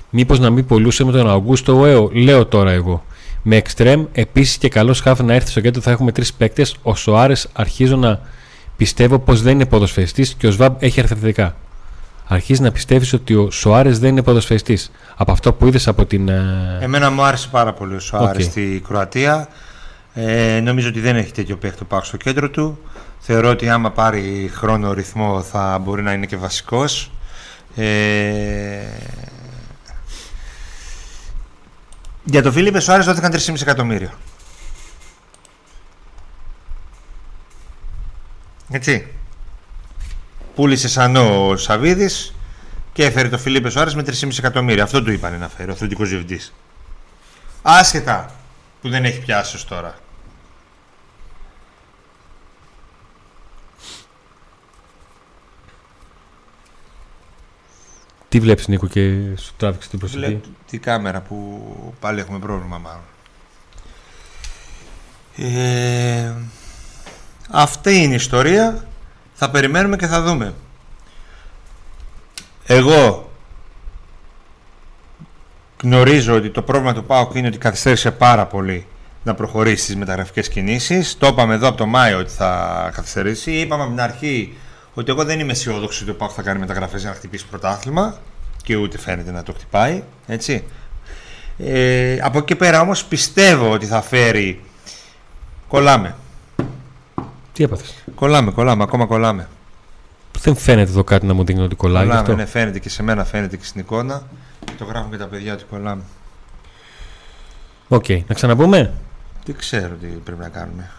[0.10, 3.04] Μήπως να μην πολλούσε με τον Αυγούστο Έω, λέω τώρα εγώ.
[3.42, 6.76] Με εξτρέμ, επίσης και καλός χάφ να έρθει στο κέντρο θα έχουμε τρεις παίκτες.
[6.84, 8.20] Ο Σοάρες αρχίζω να
[8.78, 11.56] πιστεύω πως δεν είναι ποδοσφαιριστής και ο Σβάμπ έχει αρθρωτικά.
[12.28, 14.92] Αρχίζει να πιστεύεις ότι ο Σοάρες δεν είναι ποδοσφαιριστής.
[15.16, 16.30] Από αυτό που είδες από την.
[16.30, 18.52] ε, Εμένα μου άρεσε πάρα πολύ ο Σοάρες Οκ.
[18.52, 19.48] στη Κροατία.
[20.14, 22.80] Ε, νομίζω ότι δεν έχει τέτοιο παίχτη ο ΠΑΟΚ στο κέντρο του.
[23.20, 27.12] Θεωρώ ότι άμα πάρει χρόνο ρυθμό θα μπορεί να είναι και βασικός.
[27.76, 28.86] Ε,
[32.24, 34.14] για τον Φιλίπε Σοάρες δόθηκαν 3,5 εκατομμύρια.
[38.70, 39.08] Έτσι.
[40.56, 42.36] Πούλησε σαν ο Σαββίδης
[42.94, 44.84] και έφερε το Φιλίππε Σοάρες με 3,5 εκατομμύρια.
[44.84, 46.54] Αυτό του είπανε να φέρει ο αθλητικός διευθυντής.
[47.62, 48.32] Άσχετα
[48.82, 49.96] που δεν έχει πιάσει ως τώρα.
[58.34, 61.64] Τι βλέπεις Νίκο και σου τράβηξε την προσοχή; Βλέπω τη κάμερα που
[62.00, 63.02] πάλι έχουμε πρόβλημα μάλλον.
[65.36, 66.34] Ε,
[67.52, 68.88] αυτή είναι η ιστορία.
[69.34, 70.54] Θα περιμένουμε και θα δούμε.
[72.66, 73.32] Εγώ
[75.84, 78.86] γνωρίζω ότι το πρόβλημα του ΠΑΟΚ είναι ότι καθυστέρησε πάρα πολύ
[79.24, 81.18] να προχωρήσει στις μεταγραφικές κινήσεις.
[81.18, 83.52] Το είπαμε εδώ από το Μάιο ότι θα καθυστερήσει.
[83.52, 84.58] Είπαμε από την αρχή
[84.94, 88.18] ότι εγώ δεν είμαι αισιόδοξος ότι ο ΠΑΟΚ θα κάνει μεταγραφές για να χτυπήσει πρωτάθλημα
[88.64, 90.04] και ούτε φαίνεται να το χτυπάει.
[90.28, 90.64] Έτσι.
[91.58, 94.62] Ε, από εκεί πέρα όμως πιστεύω ότι θα φέρει...
[95.68, 96.16] Κολλάμε.
[97.54, 99.48] Τι έπαθες; Κολλάμε, κολλάμε, ακόμα κολλάμε.
[100.40, 102.04] Δεν φαίνεται εδώ κάτι να μου δείχνει ότι κολλάει.
[102.04, 102.42] γι' Κολλάμε, αυτό.
[102.42, 104.24] ναι, φαίνεται και σε μένα, φαίνεται και στην εικόνα.
[104.66, 106.02] Και το γράφουν και τα παιδιά ότι κολλάμε.
[107.88, 108.94] Οκ, να ξαναπούμε;
[109.46, 110.90] Δεν ξέρω τι πρέπει να κάνουμε.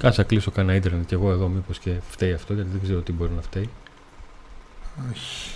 [0.00, 3.00] Κάτσε να κλείσω κανένα ίντερνετ κι εγώ εδώ μήπως και φταίει αυτό γιατί δεν ξέρω
[3.00, 3.70] τι μπορεί να φταίει.
[5.10, 5.50] Όχι.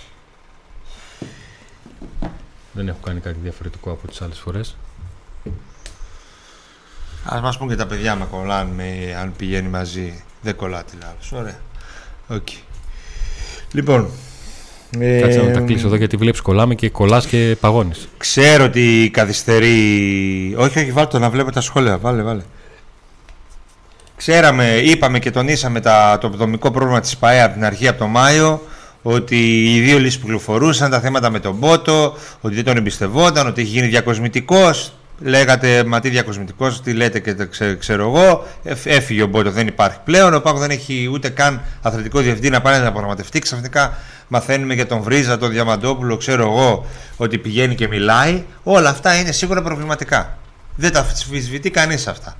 [2.71, 4.75] Δεν έχω κάνει κάτι διαφορετικό από τις άλλες φορές.
[7.23, 10.23] Ας μας πουν και τα παιδιά με κολλάνε με, αν πηγαίνει μαζί.
[10.41, 11.31] Δεν κολλά τη λάθος.
[11.31, 11.59] Ωραία.
[12.27, 12.47] Οκ.
[13.71, 14.09] Λοιπόν.
[15.21, 18.07] Κάτσε να ε, τα κλείσω εδώ γιατί βλέπεις κολλάμε και κολλάς και παγώνεις.
[18.17, 20.55] Ξέρω ότι καθυστερεί.
[20.57, 21.97] Όχι, όχι, βάλτε το να βλέπω τα σχόλια.
[21.97, 22.43] Βάλε, βάλε.
[24.17, 28.07] Ξέραμε, είπαμε και τονίσαμε τα, το δομικό πρόβλημα της ΠΑΕ από την αρχή, από το
[28.07, 28.67] Μάιο,
[29.01, 33.47] ότι οι δύο λύσεις που κυκλοφορούσαν, τα θέματα με τον Πότο, ότι δεν τον εμπιστευόταν,
[33.47, 34.91] ότι έχει γίνει διακοσμητικός.
[35.19, 38.47] Λέγατε, μα τι διακοσμητικός, τι λέτε και το ξε- ξέρω εγώ.
[38.63, 40.33] Εφ- Έφυγε ο Μπότο, δεν υπάρχει πλέον.
[40.33, 43.39] Ο Πάκος δεν έχει ούτε καν αθλητικό διευθυντή να πάει να διαπραγματευτεί.
[43.39, 46.85] Ξαφνικά μαθαίνουμε για τον Βρίζα, τον Διαμαντόπουλο, ξέρω εγώ,
[47.17, 48.43] ότι πηγαίνει και μιλάει.
[48.63, 50.37] Όλα αυτά είναι σίγουρα προβληματικά.
[50.75, 52.35] Δεν τα αμφισβητεί κανείς αυτά.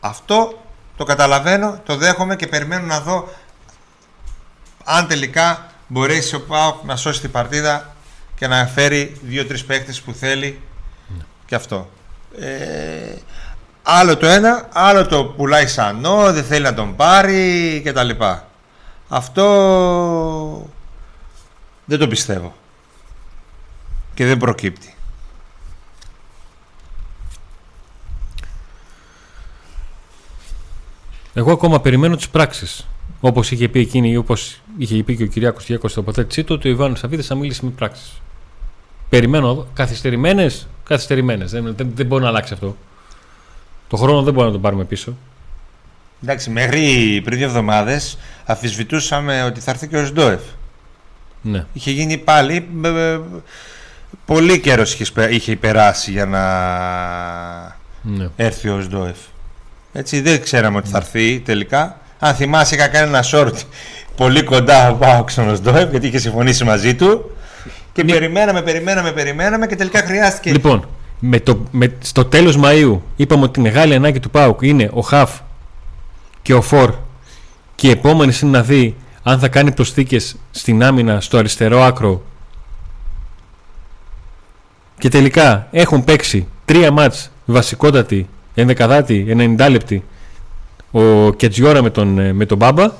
[0.00, 0.60] Αυτό
[0.96, 3.28] το καταλαβαίνω, το δέχομαι και περιμένω να δω
[4.84, 7.94] αν τελικά μπορέσει ο Πάοκ να σώσει την παρτίδα
[8.36, 10.60] και να φέρει δύο-τρεις παίχτες που θέλει
[11.46, 11.90] και αυτό.
[12.38, 13.14] Ε,
[13.82, 18.10] άλλο το ένα, άλλο το πουλάει σανό, δεν θέλει να τον πάρει κτλ.
[19.08, 20.70] Αυτό
[21.84, 22.54] δεν το πιστεύω.
[24.14, 24.95] Και δεν προκύπτει.
[31.38, 32.86] Εγώ ακόμα περιμένω τις πράξεις.
[33.20, 36.68] Όπως είχε πει εκείνη, όπως είχε πει και ο Κυριάκος Γιάκο στην τοποθέτησή του, ότι
[36.68, 38.12] ο Ιβάνος Σαββίδης θα μίλησε με πράξεις.
[39.08, 39.66] Περιμένω.
[39.74, 41.50] Καθυστερημένες, καθυστερημένες.
[41.50, 42.76] Δεν, δεν, δεν μπορεί να αλλάξει αυτό.
[43.88, 45.16] Το χρόνο δεν μπορεί να τον πάρουμε πίσω.
[46.22, 50.40] Εντάξει, μέχρι πριν δύο εβδομάδες αφισβητούσαμε ότι θα έρθει και ο Σντόεφ.
[51.42, 51.64] Ναι.
[51.72, 52.68] Είχε γίνει πάλι.
[52.84, 53.20] ε, ε,
[54.24, 56.42] πολύ καιρός είχε, σπε- είχε περάσει για να
[58.16, 58.28] ναι.
[58.36, 59.16] έρθει ο Σντόεφ.
[59.98, 62.00] Έτσι δεν ξέραμε ότι θα έρθει τελικά.
[62.18, 63.52] Αν θυμάσαι, είχα κάνει ένα short
[64.16, 67.30] πολύ κοντά από Πάοξ στον Σντόεφ γιατί είχε συμφωνήσει μαζί του.
[67.92, 70.52] Και Μη- περιμέναμε, περιμέναμε, περιμέναμε και τελικά χρειάστηκε.
[70.52, 70.88] Λοιπόν,
[71.20, 75.00] με το, με, στο τέλος Μαΐου είπαμε ότι η μεγάλη ανάγκη του Πάουκ είναι ο
[75.00, 75.38] Χαφ
[76.42, 76.94] και ο Φορ.
[77.74, 82.22] Και η επόμενη είναι να δει αν θα κάνει προσθήκες στην άμυνα στο αριστερό άκρο.
[84.98, 88.28] Και τελικά έχουν παίξει τρία μάτς βασικότατη,
[88.60, 89.26] ενδεκαδάτη,
[89.58, 90.04] 90 λεπτή
[90.90, 92.90] ο Κετζιόρα με τον, ε, με τον Μπάμπα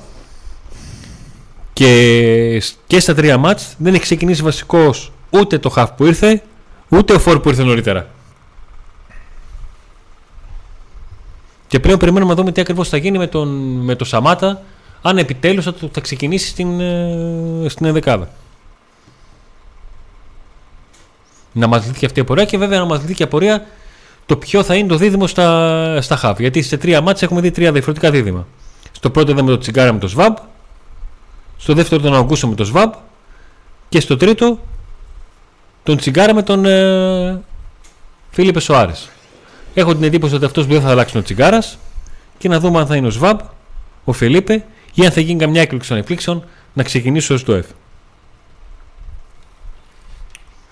[1.73, 6.41] και, σ- και στα τρία μάτς δεν έχει ξεκινήσει βασικός ούτε το Χαφ που ήρθε
[6.89, 8.07] ούτε ο Φορ που ήρθε νωρίτερα.
[11.67, 13.47] Και πλέον περιμένουμε να δούμε τι ακριβώς θα γίνει με τον,
[13.83, 14.61] με τον Σαμάτα
[15.01, 18.29] αν επιτέλους θα, το- θα ξεκινήσει στην, ε, στην ενδεκάδα.
[21.51, 23.65] Να μας λυθεί και αυτή η απορία και βέβαια να μας λυθεί και η απορία
[24.27, 26.39] το ποιο θα είναι το δίδυμο στα, στα χαβ.
[26.39, 28.47] Γιατί σε τρία μάτια έχουμε δει τρία διαφορετικά δίδυμα.
[28.91, 30.35] Στο πρώτο είδαμε το Τσιγκάρα με το Σβάμπ,
[31.57, 32.91] στο δεύτερο τον Αγκούσο με το Σβάμπ
[33.89, 34.59] και στο τρίτο
[35.83, 37.41] τον Τσιγκάρα με τον ε,
[38.29, 39.09] Φίλιππε Σοάρες.
[39.73, 41.77] Έχω την εντύπωση ότι αυτός που δεν θα αλλάξει είναι ο Τσιγκάρας
[42.37, 43.39] και να δούμε αν θα είναι ο Σβάμπ,
[44.03, 47.65] ο Φιλίππε ή αν θα γίνει καμιά έκπληξη των εκπλήξεων να ξεκινήσει ως το F.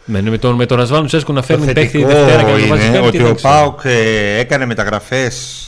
[0.06, 2.58] Με, με τον, με τον Ρασβάνου Τσέσκο να Το φέρνει παίχτη θετικό Δευτέρα και να
[2.60, 3.54] τον βάζει είναι Πέμπτη, ότι δεν ο ξέρω.
[3.54, 5.60] Πάουκ ε, έκανε μεταγραφές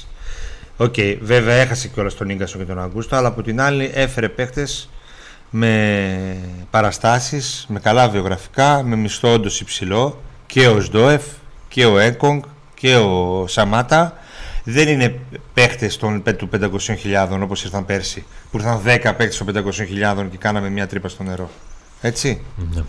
[0.77, 4.89] Οκ, βέβαια έχασε κιόλας τον Ίγκασο και τον Αγκούστο αλλά από την άλλη έφερε παίχτες
[5.49, 6.37] με
[6.69, 11.23] παραστάσεις, με καλά βιογραφικά, με μισθό όντως υψηλό και ο Σντόεφ
[11.67, 12.41] και ο Έκογκ
[12.73, 14.17] και ο Σαμάτα
[14.63, 15.19] δεν είναι
[15.53, 20.69] παίχτες των, του 500.000 όπως ήρθαν πέρσι που ήρθαν 10 παίχτες των 500.000 και κάναμε
[20.69, 21.49] μια τρύπα στο νερό
[22.01, 22.41] έτσι
[22.73, 22.83] Ναι.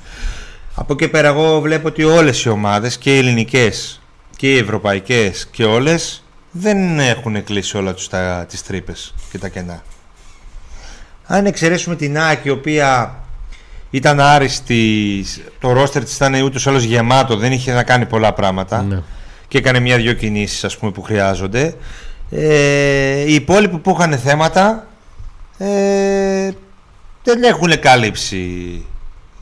[0.78, 4.00] Από εκεί πέρα εγώ βλέπω ότι όλες οι ομάδες και οι ελληνικές
[4.36, 9.48] και οι ευρωπαϊκές και όλες δεν έχουν κλείσει όλα τους τα, τις τρύπες και τα
[9.48, 9.82] κενά.
[11.26, 13.14] Αν εξαιρέσουμε την ΑΕΚ η οποία
[13.90, 15.24] ήταν άριστη,
[15.60, 19.02] το ρόστερ της ήταν ούτως ή άλλως γεμάτο, δεν είχε να κάνει πολλά πράγματα Ναι.
[19.48, 21.74] και έκανε μια-δυο κινήσεις ας πούμε που χρειάζονται.
[22.30, 24.86] Ε, οι υπόλοιποι που είχαν θέματα
[25.58, 26.50] ε,
[27.22, 28.84] δεν έχουν κάλυψη.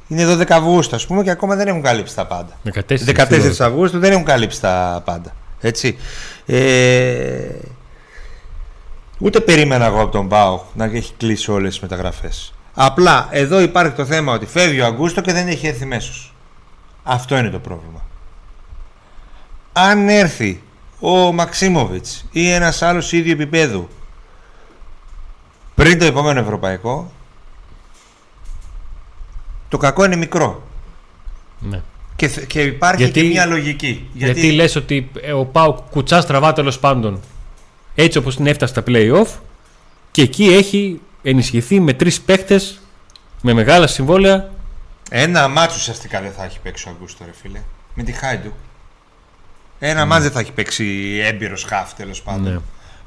[0.08, 2.58] Είναι 12 Αυγούστου ας πούμε και ακόμα δεν έχουν καλύψει τα πάντα.
[2.74, 5.34] 14, 14 Αυγούστου δεν έχουν καλύψει τα πάντα.
[5.60, 5.96] Έτσι.
[6.46, 7.48] Ε,
[9.18, 12.54] ούτε περίμενα εγώ από τον Πάο να έχει κλείσει όλες τις μεταγραφές.
[12.74, 16.34] Απλά εδώ υπάρχει το θέμα ότι φεύγει ο Αγκούστο και δεν έχει έρθει μέσος.
[17.02, 18.04] Αυτό είναι το πρόβλημα.
[19.72, 20.62] Αν έρθει
[21.00, 23.88] ο Μαξίμοβιτς ή ένας άλλος ίδιο επίπεδου
[25.74, 27.12] πριν το επόμενο ευρωπαϊκό
[29.76, 30.62] το κακό είναι μικρό.
[31.58, 31.80] Ναι.
[32.16, 34.08] Και, θε- και υπάρχει Γιατί- και μια λογική.
[34.12, 37.20] Γιατί, λες ότι ε, ο Πάου κουτσά στραβά τέλος πάντων
[37.94, 39.26] έτσι όπως την έφτασε στα play-off
[40.10, 42.60] Και εκεί έχει ενισχυθεί με τρεις παίχτε
[43.42, 44.50] με μεγάλα συμβόλαια.
[45.10, 47.60] Ένα ματς ουσιαστικά δεν θα έχει παίξει ο Αουγκούστο, ρε φίλε.
[47.94, 48.52] Με τη Χάιντουκ.
[49.78, 50.06] Ένα mm.
[50.06, 52.52] ματς δεν θα έχει παίξει έμπειρος χαφ τέλος πάντων.
[52.52, 52.58] Ναι.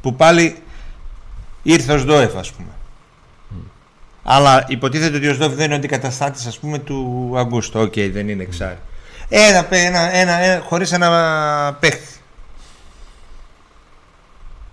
[0.01, 0.61] Που πάλι
[1.63, 2.69] ήρθε ο Οζντόεφ, ας πούμε.
[4.31, 7.81] Αλλά υποτίθεται ότι ο Οζντόεφ δεν είναι ο αντικαταστάτης ας πούμε του Αουγκούστο.
[7.81, 8.77] Οκ, δεν είναι εξάρι.
[9.29, 12.13] Ένα, ένα, ένα, ένα χωρίς ένα παίχτη.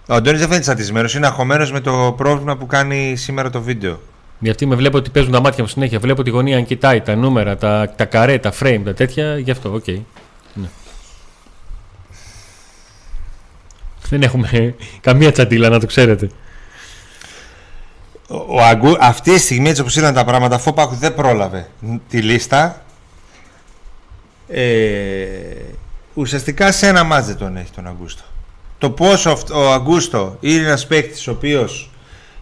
[0.08, 4.00] Ο Αντώνης δεν φαίνεται τσατισμένος, είναι αγχωμένος με το πρόβλημα που κάνει σήμερα το βίντεο.
[4.38, 5.98] Γιατί με βλέπω ότι παίζουν τα μάτια μου συνέχεια.
[5.98, 9.38] Βλέπω τη γωνία αν κοιτάει τα νούμερα, τα, τα καρέ, τα frame, τα τέτοια.
[9.38, 9.86] Γι' αυτό, οκ.
[10.54, 10.68] Ναι.
[14.08, 16.30] Δεν έχουμε καμία τσαντίλα, να το ξέρετε.
[18.28, 21.14] Ο, ο Αουγκού-, αυτή τη στιγμή έτσι όπως ήταν τα πράγματα, αφού ο ΠΑΟΚ δεν
[21.14, 21.68] πρόλαβε
[22.08, 22.82] τη λίστα,
[24.48, 25.26] ε,
[26.14, 28.22] ουσιαστικά σε ένα ματς δεν τον έχει τον Αουγκούστο.
[28.78, 31.90] Το πόσο αυτ- ο Αουγκούστο είναι ένας παίκτης ο οποίος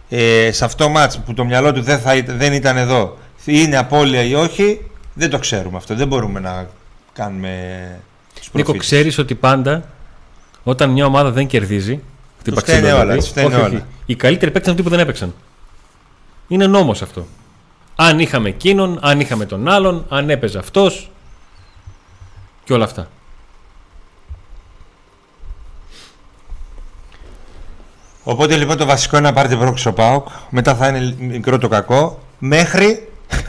[0.09, 3.17] ε, σε αυτό το μάτς που το μυαλό του δεν, θα, ήταν- δεν ήταν εδώ
[3.45, 4.81] είναι απώλεια ή όχι,
[5.13, 5.95] δεν το ξέρουμε αυτό.
[5.95, 6.67] Δεν μπορούμε να
[7.13, 7.49] κάνουμε
[8.35, 8.79] τους Νίκο, προφήτες.
[8.87, 9.83] ξέρεις ότι πάντα
[10.63, 11.99] όταν μια ομάδα δεν κερδίζει.
[12.43, 13.75] Την Τους φταίνε Παξιλό, όλα, δηλαδή, τους φταίνε όχι, όχι.
[13.75, 13.87] όλα.
[14.05, 15.33] Οι καλύτεροι παίκτες είναι αυτοί που δεν έπαιξαν.
[16.47, 17.27] Είναι νόμος αυτό.
[17.95, 21.09] Αν είχαμε εκείνον, αν είχαμε τον άλλον, αν έπαιζε αυτός
[22.63, 23.07] και όλα αυτά.
[28.23, 30.27] Οπότε λοιπόν το βασικό είναι να πάρετε πρόκληση ο ΠΑΟΚ.
[30.49, 32.19] Μετά θα είναι μικρό το κακό.
[32.39, 33.07] Μέχρι,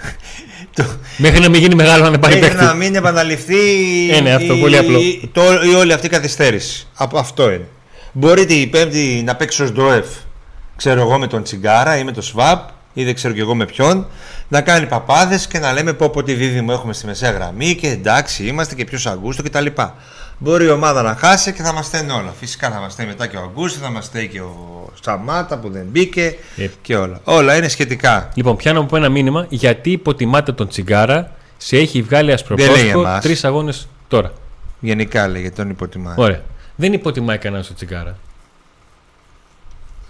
[0.76, 0.84] το,
[1.16, 2.64] Μέχρι να μην γίνει μεγάλο να δεν πάρει μέχρι παίκτη.
[2.64, 3.54] να μην επαναληφθεί
[4.16, 4.98] Ε, ναι, αυτό, η, πολύ απλό.
[5.00, 6.86] η- το, η όλη αυτή η καθυστέρηση.
[6.94, 7.68] Από αυτό είναι.
[8.12, 10.06] Μπορείτε η Πέμπτη να παίξει ως Ντόεφ,
[10.76, 13.64] ξέρω εγώ με τον Τσιγκάρα ή με τον Σβάπ ή δεν ξέρω κι εγώ με
[13.64, 14.06] ποιον,
[14.48, 17.88] να κάνει παπάδες και να λέμε πω πω τι δίδυμο έχουμε στη μεσαία γραμμή και
[17.88, 19.66] εντάξει είμαστε και ποιο Αγκούστο κτλ.
[20.38, 22.34] Μπορεί η ομάδα να χάσει και θα μας στέλνει όλα.
[22.40, 25.70] Φυσικά θα μας στέλνει μετά και ο Αγκούστο, θα μας στέλνει και ο Σταμάτα που
[25.70, 26.68] δεν μπήκε Ε.
[26.82, 27.20] και όλα.
[27.24, 28.28] Όλα είναι σχετικά.
[28.34, 33.00] Λοιπόν, πιάνω από ένα μήνυμα γιατί υποτιμάτε τον Τσιγκάρα; Σε έχει βγάλει Δεν λέει ασπροπρόσωπο
[33.00, 33.22] εμάς.
[33.22, 34.32] τρεις αγώνες τώρα.
[34.80, 36.14] Γενικά λέγεται τον υποτιμά.
[36.16, 36.40] Ωραία.
[36.76, 38.16] Δεν υποτιμάει κανένας τον Τσιγκάρα.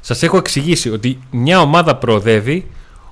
[0.06, 2.70] Σας έχω εξηγήσει ότι μια ομάδα προοδεύει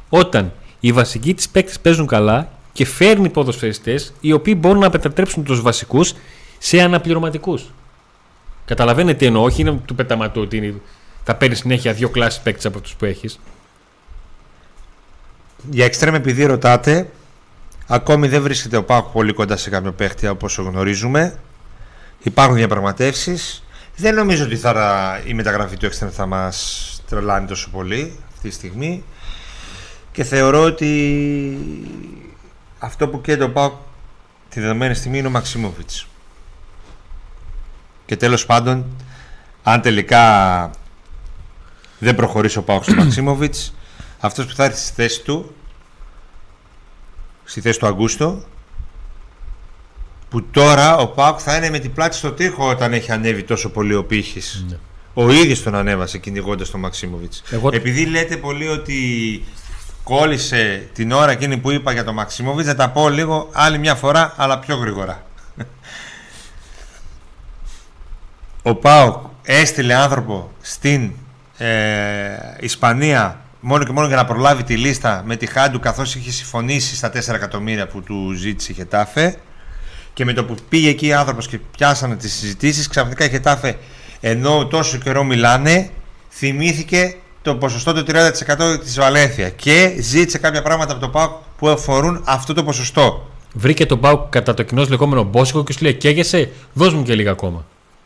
[0.08, 5.44] όταν οι βασικοί της παίκτες παίζουν καλά και φέρνει ποδοσφαιριστές οι οποίοι μπορούν να μετατρέψουν
[5.44, 6.14] τους βασικούς
[6.58, 7.64] σε αναπληρωματικούς.
[8.64, 10.80] Καταλαβαίνετε τι εννοώ, όχι είναι του πεταματού ότι είναι-
[11.24, 13.40] θα παίρνει συνέχεια δύο κλάσει παίκτες από του που έχεις.
[15.70, 17.10] Για εξτρέμ επειδή ρωτάτε,
[17.86, 21.38] ακόμη δεν βρίσκεται ο Πάκου πολύ κοντά σε κάποιο παίχτη από όσο γνωρίζουμε.
[22.22, 23.63] Υπάρχουν διαπραγματεύσεις.
[23.96, 28.54] Δεν νομίζω ότι θα, η μεταγραφή του εξτρέμ θα μας τρελάνει τόσο πολύ αυτή τη
[28.54, 29.04] στιγμή.
[30.12, 31.58] Και θεωρώ ότι
[32.78, 33.78] αυτό που καίει τον Πάκου
[34.48, 36.06] τη δεδομένη στιγμή είναι ο Μαξιμόβιτς.
[38.06, 38.86] Και τέλος πάντων,
[39.62, 40.70] αν τελικά
[41.98, 43.74] δεν προχωρήσει ο Πάοκ στο Μαξίμοβιτς,
[44.20, 45.54] αυτός που θα έρθει στη θέση του,
[47.44, 48.42] στη θέση του Αγκούστο,
[50.34, 53.70] που τώρα ο Πάοκ θα είναι με την πλάτη στο τοίχο όταν έχει ανέβει τόσο
[53.70, 54.64] πολύ ο πύχης.
[54.68, 54.76] Ναι.
[55.14, 57.42] Ο ίδιος τον ανέβασε κυνηγώντας τον Μαξίμοβιτς.
[57.50, 58.98] Εγώ- Επειδή λέτε πολύ ότι
[60.04, 63.94] κόλλησε την ώρα εκείνη που είπα για τον Μαξίμοβιτς, θα τα πω λίγο άλλη μια
[63.94, 65.22] φορά, αλλά πιο γρήγορα.
[68.62, 71.10] Ο Πάοκ έστειλε άνθρωπο στην
[71.58, 71.68] ε,
[72.60, 76.96] Ισπανία μόνο και μόνο για να προλάβει τη λίστα με τη Χάντου καθώς είχε συμφωνήσει
[76.96, 79.38] στα 4 εκατομμύρια που του ζήτησε η Χετάφε
[80.14, 83.76] και με το που πήγε εκεί ο άνθρωπος και πιάσανε τις συζητήσεις ξαφνικά η Χετάφε
[84.20, 85.90] ενώ τόσο καιρό μιλάνε
[86.30, 91.68] θυμήθηκε το ποσοστό του 30% της Βαλένθια και ζήτησε κάποια πράγματα από το ΠΑΟΚ που
[91.68, 93.28] αφορούν αυτό το ποσοστό.
[93.52, 97.14] Βρήκε τον Πάουκ κατά το κοινό λεγόμενο μπόσικο και σου λέει: Καίγεσαι, δώσ' μου και
[97.14, 97.64] λίγα ακόμα.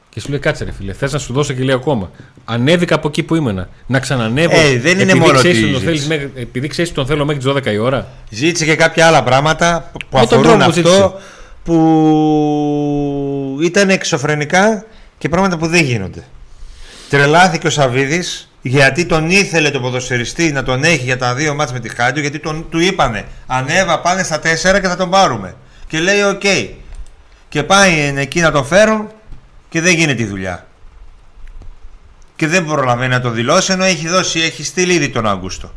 [0.09, 2.11] Και σου λέει: Κάτσε, ρε φίλε, θες να σου δώσω και λίγα ακόμα.
[2.44, 3.68] Ανέβηκα από εκεί που ήμουνα.
[3.87, 4.57] Να ξανανεύω.
[4.61, 6.07] Ε, δεν είναι επειδή μόνο ξέρεις ότι ότι τον ζήτησε.
[6.07, 8.09] θέλεις μέχρι- Επειδή ξέρεις ότι τον θέλω μέχρι τις 12 η ώρα.
[8.31, 11.12] Ζήτησε και κάποια άλλα πράγματα που Με τον αφορούν τρόπο που αυτό ζήτησε.
[11.69, 14.85] Που ήταν εξωφρενικά
[15.19, 16.25] και πράγματα που δεν γίνονται.
[17.09, 21.73] Τρελάθηκε ο Σαββίδης γιατί τον ήθελε το ποδοσφαιριστή να τον έχει για τα δύο ματς
[21.73, 25.55] με τη Χάιντουκ γιατί τον, του είπανε ανέβα πάνε στα τέσσερα και θα τον πάρουμε.
[25.87, 26.43] Και λέει οκ.
[27.49, 29.11] Και πάει εκεί να τον φέρουν
[29.69, 30.67] και δεν γίνεται η δουλειά.
[32.37, 35.73] Και δεν προλαβαίνει να το δηλώσει ενώ έχει δώσει, έχει στείλει ήδη τον Αουγκούστο.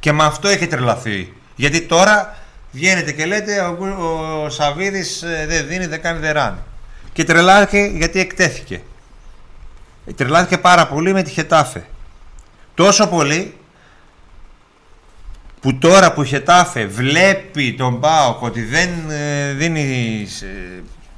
[0.00, 1.32] Και με αυτό έχει τρελαθεί.
[1.56, 2.36] Γιατί τώρα
[2.72, 3.98] βγαίνετε και λέτε ο, Γκου-
[4.44, 6.58] ο Σαββίδης ε, δεν δίνει, δεν κάνει, δεν ράνει.
[7.12, 8.80] Και τρελάθηκε γιατί εκτέθηκε.
[10.16, 11.84] Τρελάθηκε πάρα πολύ με τη Χετάφε.
[12.74, 13.56] Τόσο πολύ
[15.60, 20.26] που τώρα που η Χετάφε βλέπει τον Πάοκ ότι δεν ε, δίνει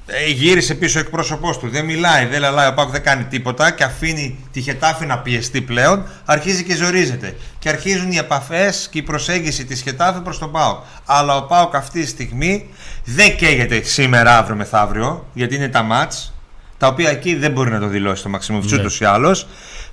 [0.06, 1.68] ε, Ε, γύρισε πίσω ο εκπρόσωπός του.
[1.68, 2.68] Δεν μιλάει, δεν λαλάει.
[2.68, 6.04] Ο Πάουκ δεν κάνει τίποτα και αφήνει τη Χετάφη να πιεστεί πλέον.
[6.24, 7.36] Αρχίζει και ζορίζεται.
[7.58, 10.78] Και αρχίζουν οι επαφές και η προσέγγιση της Χετάφη προς τον Πάουκ.
[11.04, 12.68] Αλλά ο Πάουκ αυτή τη στιγμή
[13.04, 16.34] δεν καίγεται σήμερα, αύριο, μεθαύριο, γιατί είναι τα μάτς.
[16.78, 18.78] Τα οποία εκεί δεν μπορεί να το δηλώσει το Μαξιμόβιτ ναι.
[18.78, 19.36] ούτω ή άλλω.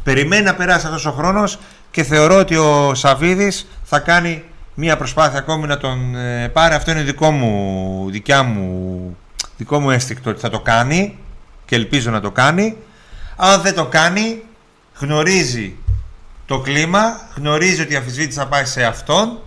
[0.03, 1.59] Περιμένει να περάσει αυτός ο χρόνος
[1.91, 4.43] και θεωρώ ότι ο Σαββίδης θα κάνει
[4.73, 6.73] μία προσπάθεια ακόμη να τον ε, πάρει.
[6.73, 9.17] Αυτό είναι δικό μου, δικιά μου,
[9.61, 11.17] δικό μου αίσθηκτο ότι θα το κάνει
[11.65, 12.77] και ελπίζω να το κάνει.
[13.35, 14.43] Αν δεν το κάνει,
[14.99, 15.75] γνωρίζει
[16.45, 19.39] το κλίμα, γνωρίζει ότι η αφισβήτηση θα πάει σε αυτόν.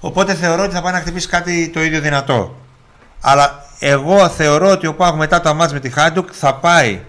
[0.00, 2.56] Οπότε θεωρώ ότι θα πάει να χτυπήσει κάτι το ίδιο δυνατό.
[3.20, 7.00] Αλλά εγώ θεωρώ ότι ο Πάγου μετά το αμάτς με τη Χάντουκ θα πάει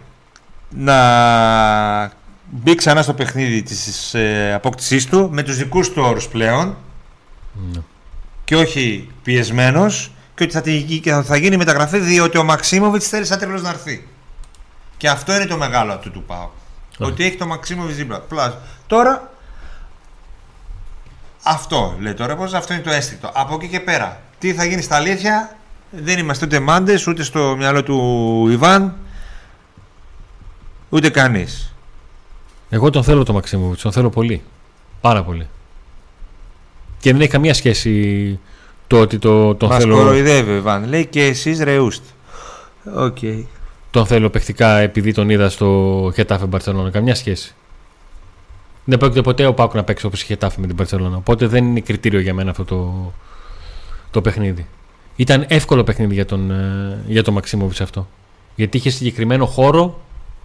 [0.69, 2.11] να
[2.49, 6.77] μπει ξανά στο παιχνίδι της ε, απόκτησής του με τους δικούς του όρους πλέον
[7.53, 7.81] ναι.
[8.51, 10.61] Και όχι πιεσμένος και ότι θα,
[11.01, 14.07] και θα γίνει μεταγραφή διότι ο Μαξίμοβιτς θέλει σαν τρελός να έρθει.
[14.97, 16.49] Και αυτό είναι το μεγάλο του του Πάου.
[16.97, 18.23] Ότι έχει το Μαξίμοβιτς δίπλα.
[18.87, 19.31] Τώρα
[21.43, 23.31] αυτό λέει τώρα πως αυτό είναι το αίσθητο.
[23.33, 25.57] Από εκεί και πέρα τι θα γίνει στα αλήθεια
[25.89, 28.95] δεν είμαστε ούτε μάντες ούτε στο μυαλό του Ιβάν
[30.89, 31.73] ούτε κανείς.
[32.69, 34.43] Εγώ τον θέλω τον Μαξίμοβιτς, τον θέλω πολύ.
[35.01, 35.47] Πάρα πολύ.
[37.01, 38.39] Και δεν έχει καμία σχέση
[38.87, 39.95] το ότι το, τον Μας θέλω.
[39.95, 40.87] Μα κοροϊδεύει ο Βαν.
[40.87, 42.03] Λέει και εσείς ρεούστ.
[42.95, 43.17] OK.
[43.21, 43.43] Okay.
[43.91, 46.89] Τον θέλω παιχτικά επειδή τον είδα στο Χετάφε Μπαρσελόνα.
[46.89, 47.55] Καμιά σχέση.
[48.85, 51.17] Δεν πρόκειται ποτέ ο ΠΑΟΚ να παίξει όπως η Χετάφε με την Μπαρσελόνα.
[51.17, 53.11] Οπότε δεν είναι κριτήριο για μένα αυτό το,
[54.11, 54.67] το παιχνίδι.
[55.15, 58.07] Ήταν εύκολο παιχνίδι για τον, ε, για τον Μαξίμοβιτς αυτό.
[58.55, 59.99] Γιατί είχε συγκεκριμένο χώρο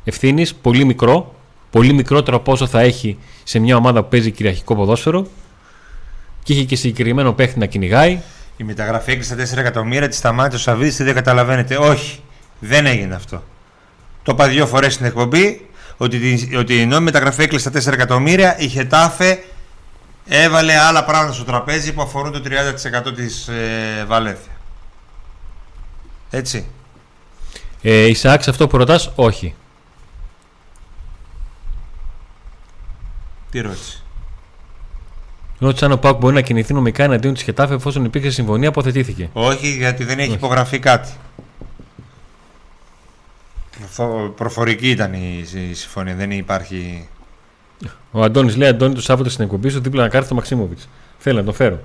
[0.04, 1.34] ευθύνης, πολύ μικρό,
[1.70, 5.26] πολύ μικρότερο από όσο θα έχει σε μια ομάδα που παίζει κυριαρχικό ποδόσφαιρο
[6.46, 8.20] και είχε και συγκεκριμένο παίχτη να κυνηγάει.
[8.56, 11.76] Η μεταγραφή έκλεισε 4 εκατομμύρια, τη σταμάτησε ο Σαββίδης, δεν καταλαβαίνετε.
[11.76, 12.20] Όχι,
[12.58, 13.42] δεν έγινε αυτό.
[14.22, 18.68] Το είπα δύο φορές στην εκπομπή ότι, ότι ενώ η μεταγραφή έκλεισε 4 εκατομμύρια, η
[18.68, 19.42] Χετάφε
[20.26, 22.42] έβαλε άλλα πράγματα στο τραπέζι που αφορούν το
[23.08, 24.52] 30% της ε, Βαλένθια.
[26.30, 26.66] Έτσι.
[27.82, 29.54] Ε, Ισαάκ, αυτό που ρωτάς, όχι.
[33.50, 34.05] Τι ρώτησε;
[35.58, 39.30] Ρώτησε αν ο Πάκ μπορεί να κινηθεί νομικά εναντίον της Χετάφε εφόσον υπήρχε συμφωνία, αποθετήθηκε.
[39.32, 41.12] Όχι, γιατί δεν έχει υπογραφεί κάτι.
[44.36, 47.08] Προφορική ήταν η συμφωνία, δεν υπάρχει.
[48.10, 50.78] Ο Αντώνης λέει: Αντώνη, το Σάββατο στην εκπομπή σου δίπλα να κάρθει το Μαξίμοβιτ.
[51.18, 51.80] Θέλει να το φέρω.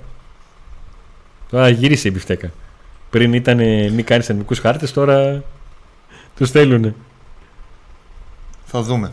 [1.50, 2.52] Τώρα γύρισε η μπιφτέκα.
[3.10, 3.58] Πριν ήταν
[3.94, 5.44] μη κάνεις ελληνικού χάρτες, τώρα
[6.36, 6.96] τους θέλουν.
[8.66, 9.12] Θα δούμε.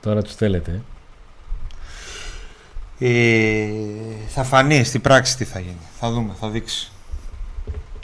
[0.00, 0.82] Τώρα τους θέλετε.
[2.98, 3.68] Ε,
[4.28, 5.86] θα φανεί στην πράξη τι θα γίνει.
[5.98, 6.90] Θα δούμε, θα δείξει.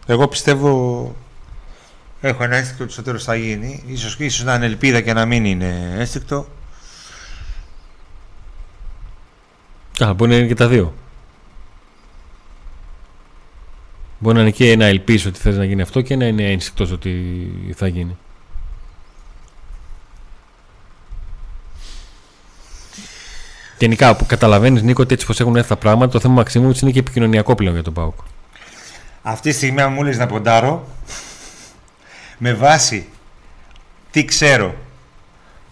[0.07, 1.15] Εγώ πιστεύω
[2.21, 3.83] έχω ένα αίσθηκτο ότι στο τέλος θα γίνει.
[3.87, 6.47] Ίσως, ίσως να είναι ελπίδα και να μην είναι αίσθηκτο.
[10.05, 10.95] Α, μπορεί να είναι και τα δύο.
[14.19, 16.91] Μπορεί να είναι και να ελπίσει ότι θες να γίνει αυτό και να είναι ένστικτος
[16.91, 18.17] ότι θα γίνει.
[23.79, 26.91] Γενικά, που καταλαβαίνεις, Νίκο, ότι έτσι πως έχουν έρθει τα πράγματα, το θέμα Μαξίμου είναι
[26.91, 28.19] και επικοινωνιακό πλέον για τον Πάουκ.
[29.23, 30.89] Αυτή τη στιγμή, αν μου λες να ποντάρω,
[32.39, 33.09] με βάση
[34.11, 34.75] τι ξέρω,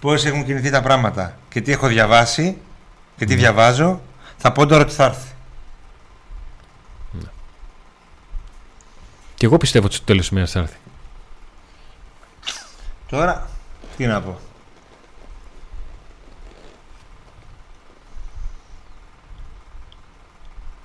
[0.01, 2.57] πώς έχουν κινηθεί τα πράγματα και τι έχω διαβάσει
[3.17, 3.37] και τι mm.
[3.37, 4.01] διαβάζω,
[4.37, 5.31] θα πόνταρω ότι θα έρθει.
[7.11, 7.29] Ναι.
[9.35, 10.77] Και εγώ πιστεύω ότι στο τέλος της θα έρθει.
[13.09, 13.49] Τώρα,
[13.97, 14.38] τι να πω.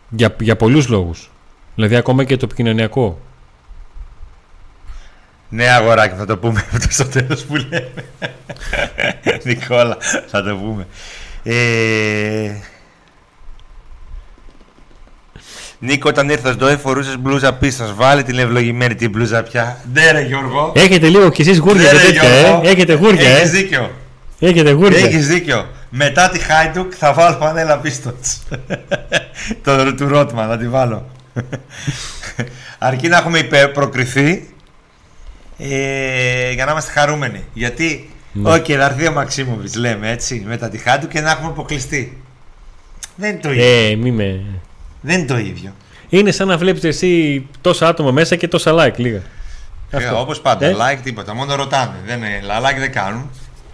[0.09, 1.31] Για, για πολλούς λόγους.
[1.75, 3.19] Δηλαδή ακόμα και το επικοινωνιακό.
[5.49, 8.05] Ναι, αγοράκι, θα το πούμε αυτό στο τέλος που λέμε.
[9.43, 9.97] Νικόλα,
[10.27, 10.87] θα το πούμε.
[11.43, 12.51] Ε...
[15.79, 17.93] Νίκο, όταν ήρθα στο ΕΦ, φορούσες μπλούζα πίσω.
[17.95, 19.77] Βάλε την ευλογημένη την μπλούζα πια.
[19.93, 20.71] Ναι, ρε Γιώργο.
[20.75, 22.59] Έχετε λίγο κι εσείς γούρια ναι, τέτοια, ε.
[22.63, 23.51] Έχετε γούρια, Έχεις ε.
[23.51, 23.91] δίκιο.
[24.39, 24.97] Έχετε γούρια.
[25.05, 25.67] Έχεις δίκιο.
[25.89, 28.43] Μετά τη Χάιντουκ θα βάλω πανέλα πίστοτς.
[29.63, 31.09] το του Ρότμα θα τη βάλω.
[32.77, 34.49] Αρκεί να έχουμε προκριθεί
[35.57, 37.43] ε, για να είμαστε χαρούμενοι.
[37.53, 38.53] Γιατί, ναι.
[38.53, 42.21] οκ, θα έρθει ο Μαξίμοβιτς, λέμε έτσι, μετά τη Χάιντουκ και να έχουμε αποκλειστεί.
[43.15, 43.65] Δεν είναι το ίδιο.
[43.65, 44.41] Ε, μη με...
[45.01, 45.73] Δεν είναι το ίδιο.
[46.09, 49.21] Είναι σαν να βλέπεις εσύ τόσα άτομα μέσα και τόσα like λίγα.
[49.89, 51.33] Ε, Όπως πάντα, ε; like τίποτα.
[51.33, 51.95] Μόνο ρωτάνε.
[52.05, 53.29] Δεν, like δεν κάνουν.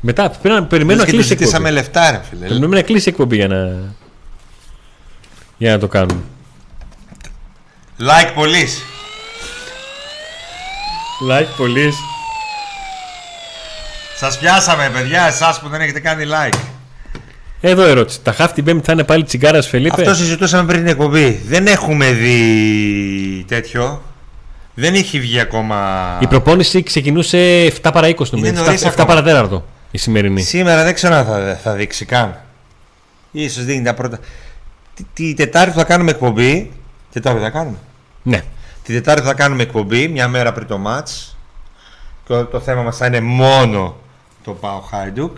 [0.05, 1.49] Μετά πρέπει να περιμένουμε να κλείσει εκπομπή.
[1.49, 2.45] Ζητήσαμε λεφτά, ρε φίλε.
[2.45, 3.77] Περιμένουμε να κλείσει εκπομπή για να,
[5.57, 6.21] για να το κάνουμε.
[7.99, 8.67] Like πολύ.
[11.31, 11.93] Like πολύ.
[14.17, 16.57] Σας πιάσαμε, παιδιά, εσάς που δεν έχετε κάνει like.
[17.61, 18.21] Εδώ ερώτηση.
[18.21, 21.41] Τα χάφη την Πέμπτη θα είναι πάλι τσιγκάρας Φελίπε; Αυτό συζητούσαμε πριν την εκπομπή.
[21.45, 24.01] Δεν έχουμε δει τέτοιο.
[24.73, 26.17] Δεν έχει βγει ακόμα.
[26.21, 28.63] Η προπόνηση ξεκινούσε 7 παρα 20 Είναι νομίζω.
[28.63, 29.05] νωρίς 7, 7 ακόμα.
[29.05, 30.41] παρα τέταρτο η σημερινή.
[30.41, 32.39] Σήμερα δεν ξέρω αν θα, θα δείξει καν.
[33.31, 34.19] Ίσως δείχνει τα πρώτα.
[34.93, 36.71] Τη, τη Τετάρτη που θα κάνουμε εκπομπή.
[37.11, 37.77] Τετάρτη θα κάνουμε.
[38.23, 38.43] Ναι.
[38.83, 41.37] Τη Τετάρτη θα κάνουμε εκπομπή μια μέρα πριν το μάτς
[42.25, 43.97] και το θέμα μας θα είναι μόνο
[44.43, 45.37] το Πάο Χάιντουκ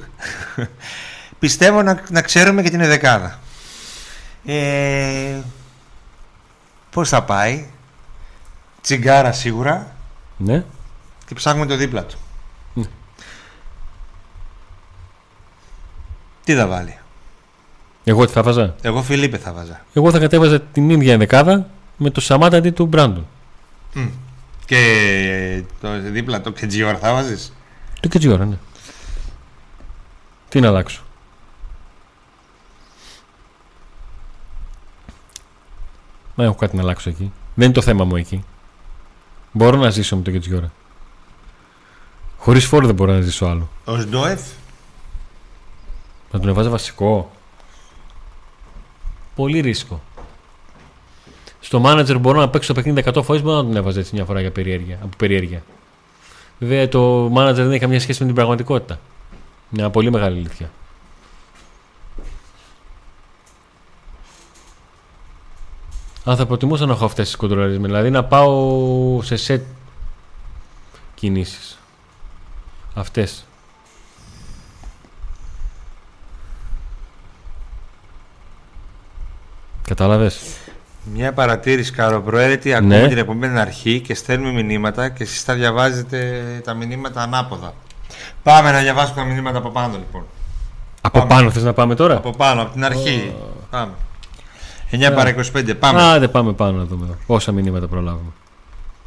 [1.39, 3.39] πιστεύω να, να ξέρουμε και την δεκάδα
[4.45, 5.39] ε,
[6.89, 7.65] πώς θα πάει
[8.81, 9.95] τσιγκάρα σίγουρα
[10.37, 10.63] ναι.
[11.25, 12.17] και ψάχνουμε το δίπλα του
[16.45, 16.97] τι θα βάλει;
[18.03, 22.09] Εγώ τι θα βάζα; εγώ Φιλίππε θα βάζα Εγώ θα κατέβαζα την ίδια δεκάδα με
[22.09, 23.27] το Σαμάτα αντί του Μπράντον.
[24.65, 27.53] και το δίπλα το Κετζιόρ θα βάζεις;
[27.99, 28.57] Το και ώρα, ναι.
[30.49, 31.01] Τι να αλλάξω.
[36.35, 37.31] Δεν έχω κάτι να αλλάξω εκεί.
[37.55, 38.43] Δεν είναι το θέμα μου εκεί.
[39.51, 40.71] Μπορώ να ζήσω με το Κετζιόρα.
[42.37, 43.69] Χωρίς φόρο δεν μπορώ να ζήσω άλλο.
[43.85, 44.41] ο Σντόεφ
[46.35, 47.31] Να τον εβάζα βασικό.
[49.35, 50.01] Πολύ ρίσκο.
[51.59, 53.41] Στο manager μπορώ να παίξω το παιχνίδι 100 φορές.
[53.41, 55.63] Μπορώ να τον έβαζα έτσι μια φορά για περιέργεια, από περιέργεια.
[56.59, 58.99] Βέβαια το manager δεν έχει καμία σχέση με την πραγματικότητα.
[59.69, 60.71] Μια πολύ μεγάλη αλήθεια.
[66.23, 69.61] Αν θα προτιμούσα να έχω αυτές τις κοντρολαρισμένε, δηλαδή να πάω σε set
[71.15, 71.79] κινήσεις.
[72.93, 73.45] Αυτές.
[79.87, 80.41] Κατάλαβες;
[81.13, 82.69] Μια παρατήρηση καλοπροαίρετη.
[82.69, 82.75] Ναι.
[82.75, 87.73] Ακούμε την επόμενη αρχή και στέλνουμε μηνύματα και εσείς τα διαβάζετε τα μηνύματα ανάποδα.
[88.43, 90.25] Πάμε να διαβάσουμε τα μηνύματα από πάνω λοιπόν.
[91.01, 91.29] Από Πάμε.
[91.33, 93.33] πάνω θες να πάμε τώρα; Από πάνω, από την αρχή.
[93.69, 93.91] Πάμε.
[94.91, 96.01] 9 παρα 25, πάμε.
[96.01, 98.31] Άντε πάμε πάνω να δούμε πόσα μηνύματα προλάβουμε.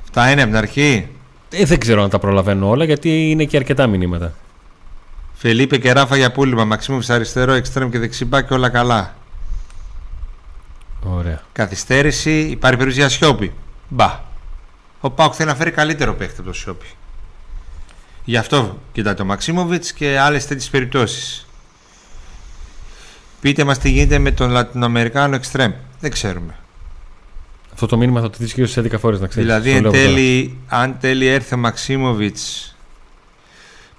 [0.03, 1.09] Αυτά είναι από την αρχή;
[1.51, 4.33] Ε, δεν ξέρω αν τα προλαβαίνω όλα γιατί είναι και αρκετά μηνύματα.
[5.35, 6.64] Φελίπε και Ράφα για πούλημα.
[6.64, 9.16] Μαξίμου αριστερό, εξτρέμ και δεξιμπά και όλα καλά.
[11.05, 11.42] Ωραία.
[11.53, 13.53] Καθυστέρηση, υπάρχει περίπτωση για Σιώπη.
[13.88, 14.20] Μπα.
[15.01, 16.86] Ο Πάουκ θέλει να φέρει καλύτερο παίχτη από το Σιώπη.
[18.24, 21.46] Γι' αυτό κοιτάει το Μαξίμοβιτς και άλλες τέτοιες περιπτώσεις.
[23.40, 25.72] Πείτε μας τι γίνεται με τον Λατινοαμερικάνο εξτρέμ.
[26.01, 26.57] Δεν ξέρουμε.
[27.72, 29.49] Αυτό το μήνυμα θα το δεις γύρω στις 11 φορές να ξέρεις.
[29.49, 30.14] δηλαδή, Το εν λέω από τώρα.
[30.14, 32.76] τέλει, αν τέλει έρθει ο Μαξίμοβιτς,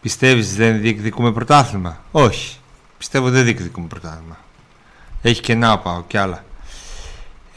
[0.01, 2.57] πιστεύεις δεν διεκδικούμε πρωτάθλημα; Όχι.
[2.97, 4.37] Πιστεύω δεν διεκδικούμε πρωτάθλημα.
[5.21, 6.43] Έχει κενά ο Πάο και άλλα.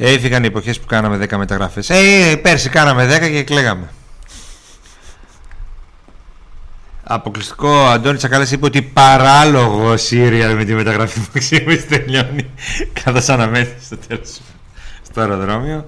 [0.04, 1.90] Έφυγαν οι εποχές που κάναμε 10 μεταγραφές.
[1.90, 3.88] Ε, πέρσι κάναμε 10 και κλαίγαμε.
[7.02, 12.50] Αποκλειστικό, ο Αντώνη Τσακαλάς είπε ότι παράλογο σύριαλ με τη μεταγραφή του Μαξίμοβιτ τελειώνει.
[13.04, 14.40] Καθώς αναμένει στο τέλος
[15.02, 15.86] στο αεροδρόμιο.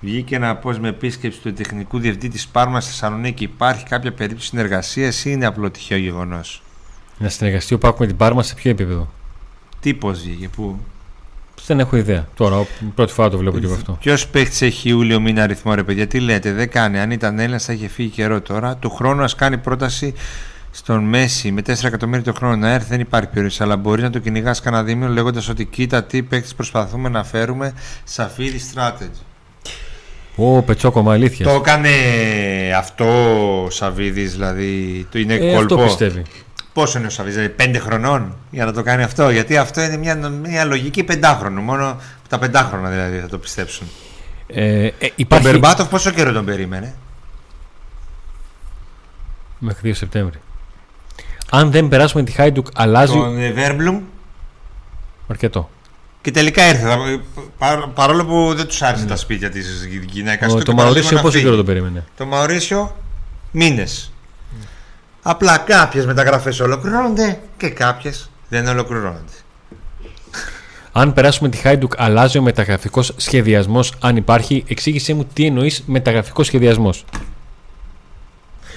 [0.00, 3.44] Βγήκε ένα πώ με επίσκεψη του τεχνικού διευθυντή της Πάρμας στη Θεσσαλονίκη.
[3.44, 6.62] Υπάρχει κάποια περίπτωση συνεργασίας ή είναι απλό τυχαίο γεγονός;
[7.18, 9.12] Να συνεργαστεί ο Πάκου με την Πάρμα σε ποιο επίπεδο;
[9.80, 10.78] Τι πώ βγήκε, πού;
[11.66, 12.26] Δεν έχω ιδέα.
[12.36, 13.96] Τώρα, ο- πρώτη φορά το βλέπω και εγώ αυτό.
[14.00, 16.98] Ποιος παίχτης έχει Ιούλιο μήνα αριθμό, ρε παιδιά, τι λέτε, δεν κάνει.
[16.98, 18.76] Αν ήταν Έλληνας θα είχε φύγει καιρό τώρα.
[18.76, 20.14] Του χρόνου ας κάνει πρόταση
[20.70, 23.62] στον Μέση με 4 εκατομμύρια το χρόνο να έρθει, δεν υπάρχει περιορίσει.
[23.62, 27.72] Αλλά μπορείς να το κυνηγάς κανένα δίμηνο λέγοντας ότι κοίτα τι παίχτης προσπαθούμε να φέρουμε.
[28.04, 29.20] Σαφίδι strategy.
[30.36, 31.46] Ω, πετσόκομα, αλήθεια.
[31.46, 31.88] Το έκανε
[32.78, 33.04] αυτό
[33.64, 35.06] ο Σαββίδης, δηλαδή.
[35.10, 35.84] Το είναι ε, αυτό κόλπο.
[35.84, 36.22] πιστεύει.
[36.72, 39.30] Πόσο είναι ο Σαββίδη, δηλαδή πέντε χρονών για να το κάνει αυτό.
[39.30, 41.60] Γιατί αυτό είναι μια, μια λογική πεντάχρονου.
[41.62, 43.86] Μόνο τα πεντάχρονα δηλαδή θα το πιστέψουν.
[44.46, 45.44] Ε, ε, Τον υπάρχει...
[45.48, 46.94] Μπερμπάτοφ πόσο καιρό τον περίμενε;
[49.58, 50.40] Μέχρι 2 Σεπτέμβρη.
[51.50, 54.00] Αν δεν περάσουμε τη Χάιντουκ, αλλάζει Τον ε, Βέρμπλουμ.
[55.28, 55.70] αρκετό.
[56.20, 56.86] Και τελικά ήρθε.
[56.86, 56.98] Θα-
[57.58, 60.54] πα- παρόλο που δεν τους άρεσε τα σπίτια της γυναίκας Ναι.
[60.54, 60.64] Ο, του.
[60.64, 61.44] το και παραλίγο Μαουρίσιο να πόσο φύγει.
[61.44, 62.96] καιρό το περίμενε; Το Μαουρίσιο
[63.50, 64.11] μήνες.
[65.22, 69.32] Απλά κάποιες μεταγραφές ολοκληρώνονται και κάποιες δεν ολοκληρώνονται.
[70.92, 73.92] Αν περάσουμε τη Χάιντουκ, αλλάζει ο μεταγραφικός σχεδιασμός.
[74.00, 77.04] Αν υπάρχει, εξήγησέ μου τι εννοείς μεταγραφικός σχεδιασμός.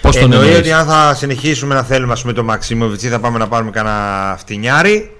[0.01, 3.07] Πώς τον Εννοεί εννοείς; ότι αν θα συνεχίσουμε να θέλουμε ας πούμε, το Μαξίμοβιτς ή
[3.09, 5.15] θα πάμε να πάρουμε κανένα φτηνιάρι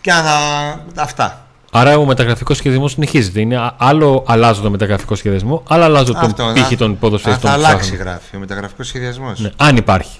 [0.00, 1.02] και αν θα.
[1.02, 1.46] Αυτά.
[1.72, 3.40] Άρα ο μεταγραφικός σχεδιασμός συνεχίζεται.
[3.40, 6.98] Είναι α- άλλο αλλάζω το μεταγραφικό σχεδιασμό, άλλο αλλάζω τον Αυτό, πύχη να- των Αν
[6.98, 7.50] ποδοσφαιριστών.
[7.50, 8.10] θα που αλλάξει ψάχνω.
[8.10, 9.40] γράφει ο μεταγραφικός σχεδιασμός.
[9.40, 10.18] Ναι, αν υπάρχει.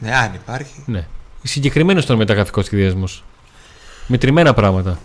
[0.00, 0.82] Ναι, αν υπάρχει.
[0.86, 1.06] Ναι.
[1.42, 3.24] Συγκεκριμένος ήταν ο μεταγραφικός σχεδιασμός.
[4.06, 4.98] Μετρημένα πράγματα.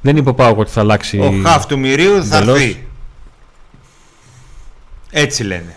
[0.00, 1.18] Δεν είπε ο Πάοκ ότι θα αλλάξει.
[1.18, 2.60] Ο χαφ του Μυρίου θα εντελώς.
[2.60, 2.88] έρθει.
[5.10, 5.74] Έτσι λένε.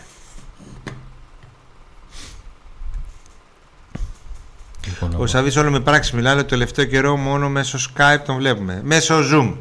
[4.87, 8.35] Λοιπόν, Ο Σαββής όλο με πράξη μιλάει, αλλά το τελευταίο καιρό μόνο μέσω Skype τον
[8.35, 8.81] βλέπουμε.
[8.83, 9.53] Μέσω Zoom.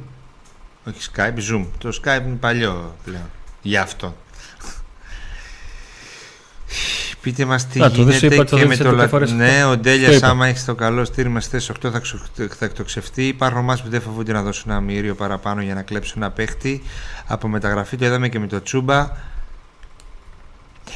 [0.88, 1.66] Όχι Skype, Zoom.
[1.78, 3.30] Το Skype είναι παλιό πλέον.
[3.62, 4.16] Για αυτό.
[7.22, 8.96] Πείτε μας τι Α, το δεν σου γίνεται είπα, το και με δείξα το το
[8.96, 9.02] λα...
[9.02, 9.68] καφάρες Ναι, αυτό.
[9.68, 10.28] ο Το Ντέλιας είπα.
[10.28, 12.18] άμα έχεις το καλό στήριγμα στις 8 θα, ξο...
[12.58, 13.26] θα εκτοξευτεί.
[13.26, 16.82] Υπάρχουν ομάδες που δεν φοβούνται να δώσουν ένα μύριο παραπάνω για να κλέψουν ένα παίχτη.
[17.26, 19.10] Από μεταγραφή το είδαμε και με το Τσούμπα.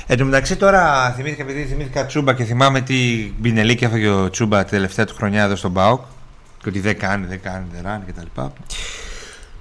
[0.06, 2.94] Εν τω μεταξύ τώρα θυμήθηκα, επειδή θυμήθηκα Τσούμπα και θυμάμαι τι
[3.38, 6.04] μπινελίκι έφαγε ο Τσούμπα τη τελευταία του χρονιά εδώ στον ΠΑΟΚ
[6.62, 8.40] και ότι δεν κάνει, δεν κάνει, δεν ράνει κτλ.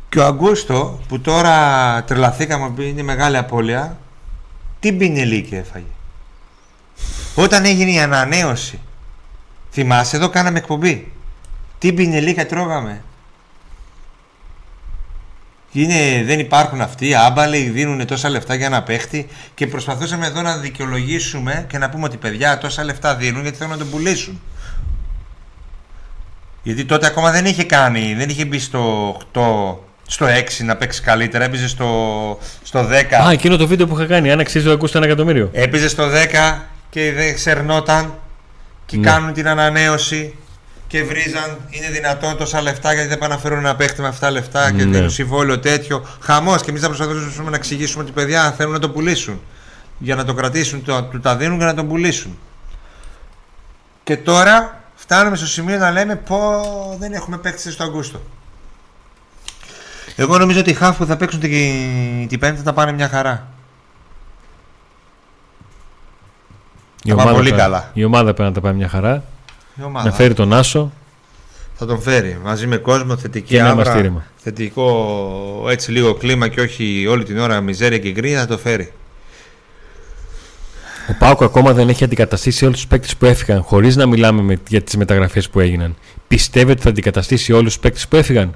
[0.09, 3.97] Και ο Αγκούστο που τώρα τρελαθήκαμε που είναι μεγάλη απώλεια
[4.79, 5.85] τι μπινελίκι έφαγε;
[7.35, 8.79] Όταν έγινε η ανανέωση
[9.71, 11.11] θυμάσαι εδώ κάναμε εκπομπή
[11.77, 13.01] τι μπινελίκα τρώγαμε
[15.81, 20.57] είναι, δεν υπάρχουν αυτοί, άμπαλοι, δίνουν τόσα λεφτά για ένα παίχτη και προσπαθούσαμε εδώ να
[20.57, 24.41] δικαιολογήσουμε και να πούμε ότι παιδιά τόσα λεφτά δίνουν γιατί θέλουν να τον πουλήσουν.
[26.63, 29.75] Γιατί τότε ακόμα δεν είχε κάνει, δεν είχε μπει στο 8,
[30.07, 33.13] στο 6 να παίξει καλύτερα, έπαιζε στο, στο 10.
[33.27, 35.49] Α, εκείνο το βίντεο που είχα κάνει, αν αξίζει το ακούστε ένα εκατομμύριο.
[35.53, 36.03] Έπαιζε στο
[36.55, 36.59] 10
[36.95, 38.13] και δεν ξερνόταν
[38.85, 39.09] και Ναι.
[39.09, 40.35] κάνουν την ανανέωση
[40.87, 41.57] και βρίζαν.
[41.69, 44.83] Είναι δυνατόν τόσα λεφτά γιατί δεν πάνε να φέρουν ένα παίχτη με αυτά λεφτά και
[44.83, 44.91] Ναι.
[44.91, 46.05] δίνουν συμβόλαιο τέτοιο.
[46.19, 49.41] Χαμός και εμείς θα προσπαθήσουμε να εξηγήσουμε ότι παιδιά θέλουν να το πουλήσουν.
[49.97, 52.37] Για να το κρατήσουν, το, του τα δίνουν και να τον πουλήσουν.
[54.03, 56.61] Και τώρα φτάνουμε στο σημείο να λέμε πω
[56.99, 58.21] δεν έχουμε παίχτη στο Αγκούστο.
[60.15, 63.47] Εγώ νομίζω ότι οι χάφ που θα παίξουν την, την Πέμπτη θα πάνε μια χαρά.
[67.05, 67.91] Η πάμε ομάδα, πολύ πέ- καλά.
[67.93, 69.23] η ομάδα πρέπει να τα πάει μια χαρά.
[69.79, 70.09] Η ομάδα.
[70.09, 70.91] Να φέρει τον Άσο
[71.73, 74.25] Θα τον φέρει μαζί με κόσμο, θετική και ένα άβρα, μαστήρημα.
[74.35, 78.91] θετικό έτσι λίγο κλίμα και όχι όλη την ώρα μιζέρια και γκρίνια θα το φέρει.
[81.09, 84.57] Ο Πάοκ ακόμα δεν έχει αντικαταστήσει όλους τους παίκτες που έφυγαν, χωρίς να μιλάμε με,
[84.67, 85.95] για τις μεταγραφές που έγιναν.
[86.27, 88.55] Πιστεύετε ότι θα αντικαταστήσει όλους τους παίκτες που έφυγαν;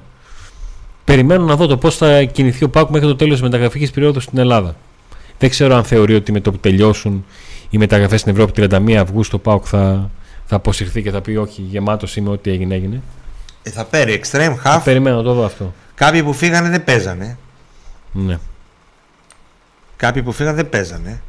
[1.04, 4.20] Περιμένω να δω το πώς θα κινηθεί ο Πάοκ μέχρι το τέλος της μεταγραφικής περίοδου
[4.20, 4.76] στην Ελλάδα.
[5.38, 7.24] Δεν ξέρω αν θεωρεί ότι με το που τελειώσουν
[7.70, 10.10] οι μεταγραφές στην Ευρώπη 31 Αυγούστου ο Πάοκ θα,
[10.46, 13.02] θα αποσυρθεί και θα πει Όχι, γεμάτος είμαι, ό,τι έγινε έγινε.
[13.62, 14.80] Ε, θα φέρει extreme half.
[14.84, 15.74] Περιμένω να το δω αυτό.
[15.94, 17.38] Κάποιοι που φύγανε δεν παίζανε.
[18.12, 18.38] Ναι.
[19.96, 21.22] Κάποιοι που φύγανε δεν παίζανε.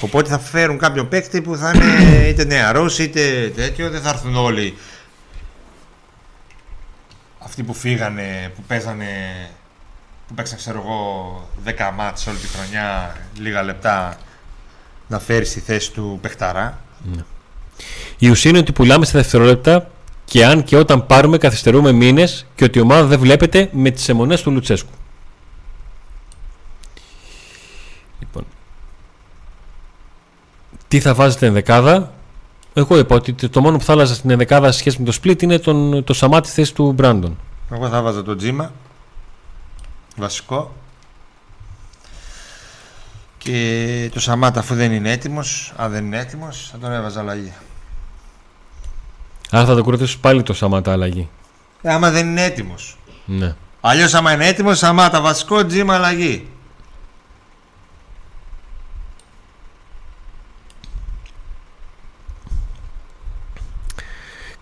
[0.00, 3.90] Οπότε θα φέρουν κάποιον παίκτη που θα είναι είτε νεαρός είτε τέτοιο.
[3.90, 4.74] Δεν θα έρθουν όλοι
[7.38, 9.06] αυτοί που φύγανε, που παίζανε.
[10.28, 14.16] που παίξαν ξέρω εγώ 10 μάτς όλη τη χρονιά, λίγα λεπτά
[15.08, 16.78] να φέρεις στη θέση του παιχταρά.
[18.18, 19.90] Η ουσία είναι ότι πουλάμε στα δευτερόλεπτα
[20.24, 24.08] και αν και όταν πάρουμε καθυστερούμε μήνες και ότι η ομάδα δεν βλέπετε με τις
[24.08, 24.92] αιμονές του Λουτσέσκου.
[28.20, 28.44] Λοιπόν.
[30.88, 32.12] Τι θα βάζετε ενδεκάδα;
[32.74, 35.42] Εγώ είπα ότι το μόνο που θα άλλαζα στην ενδεκάδα σε σχέση με το split
[35.42, 37.38] είναι τον, το σαμάτι θέση του Μπράντον.
[37.72, 38.72] Εγώ θα βάζα τον Τζίμα.
[40.16, 40.74] Βασικό.
[43.50, 47.52] Και το Σαμάτα αφού δεν είναι έτοιμος, αν δεν είναι έτοιμος, θα τον έβαζα αλλαγή.
[49.50, 51.28] Άρα θα το κρατήσω πάλι το σαμάτα αλλαγή.
[51.82, 52.98] Ε, άμα δεν είναι έτοιμος.
[53.24, 53.54] Ναι.
[53.80, 56.48] Αλλιώς άμα είναι έτοιμος, Σαμάτα βασικό, Τζίμα αλλαγή.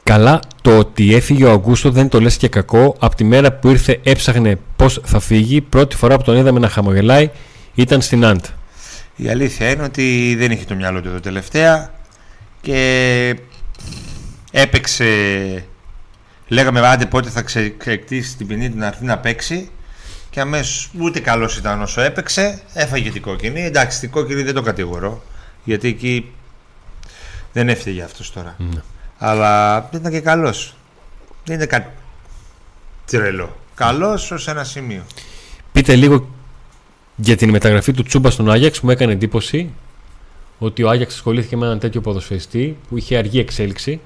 [0.03, 2.97] Καλά, το ότι έφυγε ο Αγκούστο δεν το λες και κακό.
[2.99, 5.61] Από τη μέρα που ήρθε έψαχνε πώς θα φύγει.
[5.61, 7.31] Πρώτη φορά που τον είδαμε να χαμογελάει
[7.75, 8.45] ήταν στην Αντ.
[9.17, 11.95] Η αλήθεια είναι ότι δεν είχε το μυαλό του εδώ τελευταία
[12.61, 13.37] και
[14.51, 15.65] έπαιξε.
[16.49, 19.71] Λέγαμε άντε πότε θα ξε, ξεκτήσει την ποινή του να έρθει να παίξει
[20.31, 22.63] και αμέσως ούτε καλός ήταν όσο έπαιξε.
[22.73, 23.63] Έφαγε την κόκκινη.
[23.63, 25.23] Εντάξει, την κόκκινη δεν το κατηγορώ
[25.65, 26.33] γιατί εκεί
[27.53, 28.57] δεν έφταιγε αυτός τώρα.
[28.59, 28.83] Ναι.
[29.19, 30.77] Αλλά δεν ήταν και καλός.
[31.45, 31.91] Δεν είναι κάτι
[33.07, 33.57] τρελό.
[33.75, 35.03] Καλός ως ένα σημείο.
[35.73, 36.29] Πείτε λίγο
[37.17, 39.71] για την μεταγραφή του Τσούμπα στον Άγιαξ που μου έκανε εντύπωση
[40.59, 44.01] ότι ο Άγιαξ ασχολήθηκε με έναν τέτοιο ποδοσφαιριστή που είχε αργή εξέλιξη.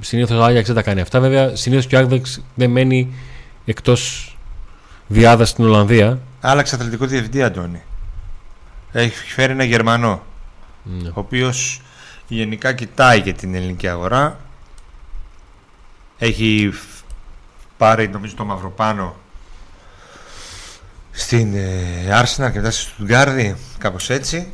[0.00, 1.20] Συνήθως ο Άγιαξ δεν τα κάνει αυτά.
[1.20, 3.14] Βέβαια, συνήθως και ο Άγιαξ δεν μένει
[3.64, 4.28] εκτός
[5.06, 6.18] διάδα στην Ολλανδία.
[6.40, 7.82] Άλλαξε αθλητικό διευθυντή, Αντώνη.
[8.92, 10.22] Έχει φέρει ένα Γερμανό.
[11.02, 11.08] Ναι.
[11.08, 11.80] ο οποίος
[12.28, 14.38] γενικά κοιτάει για την ελληνική αγορά
[16.18, 17.04] έχει φ-
[17.76, 19.16] πάρει νομίζω το Μαυροπάνο
[21.14, 24.48] στην ε, Arsenal και μετά στη Στουτγκάρδη κάπως έτσι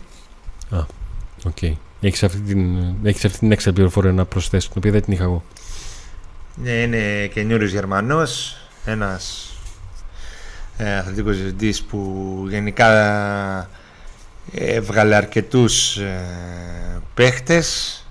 [1.45, 1.73] Okay.
[2.01, 5.23] Έχεις αυτή, την, έχεις αυτή την έξτρα πληροφορία να προσθέσεις, την οποία δεν την είχα
[5.23, 5.45] εγώ.
[6.55, 9.53] Ναι, είναι καινούριος Γερμανός ένας
[10.77, 13.69] ε, αθλητικός διευθυντής που γενικά
[14.53, 16.25] έβγαλε αρκετούς ε,
[17.15, 18.05] παίχτες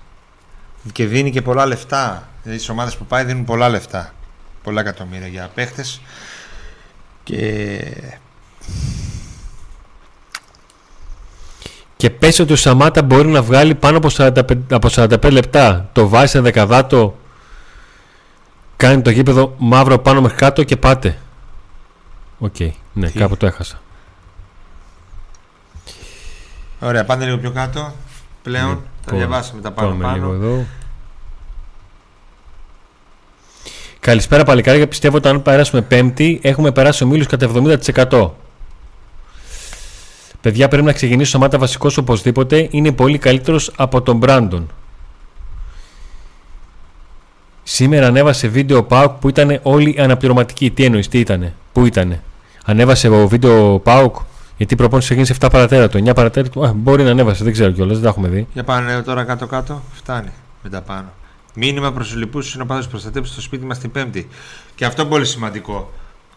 [0.92, 2.28] και δίνει και πολλά λεφτά.
[2.42, 4.14] Δηλαδή στις ομάδες που πάει δίνουν πολλά λεφτά.
[4.62, 6.00] Πολλά εκατομμύρια για παίχτες.
[7.24, 7.80] Και
[11.96, 15.88] Και πες ότι ο Σαμάτα μπορεί να βγάλει πάνω από 45, από 45 λεπτά.
[15.92, 17.16] Το βάζει σε δεκαδάτο,
[18.76, 21.18] κάνει το γήπεδο μαύρο πάνω μέχρι κάτω και πάτε.
[22.38, 22.56] Οκ,
[22.92, 23.80] ναι, Τι; κάπου το έχασα.
[26.80, 27.92] Ωραία, πάτε λίγο πιο κάτω.
[28.42, 30.44] Πλέον θα Λοιπόν, διαβάσουμε τα πάνω Πάμε λίγο πάνω.
[30.44, 30.64] εδώ.
[34.00, 34.88] Καλησπέρα παλικάρια.
[34.88, 37.50] Πιστεύω ότι αν περάσουμε πέμπτη έχουμε περάσει ομίλους κατά
[38.08, 38.30] 70%.
[40.40, 42.68] Παιδιά πρέπει να ξεκινήσει ο Σάματα βασικός οπωσδήποτε.
[42.70, 44.70] Είναι πολύ καλύτερος από τον Μπράντον.
[47.62, 50.70] Σήμερα ανέβασε βίντεο ο Πάουκ που ήταν όλοι αναπληρωματικοί.
[50.70, 52.22] Τι εννοείς, τι ήτανε, πού ήτανε;
[52.64, 54.16] Ανέβασε ο βίντεο Πάουκ
[54.60, 55.98] γιατί η προπόνηση ξεκίνησε 7 παρατέταρτο.
[55.98, 56.60] 9 παρατέταρτο.
[56.60, 58.46] Α, μπορεί να ανέβασε, δεν ξέρω κιόλας, δεν τα έχουμε δει.
[58.52, 59.82] Για πάνε τώρα κάτω-κάτω.
[59.92, 60.30] Φτάνει
[60.62, 61.12] μετά πάνω.
[61.54, 64.28] Μήνυμα προς τους λοιπούς συνοπάδου προστατεύσει στο σπίτι μας την Πέμπτη.
[64.74, 65.92] Και αυτό πολύ σημαντικό.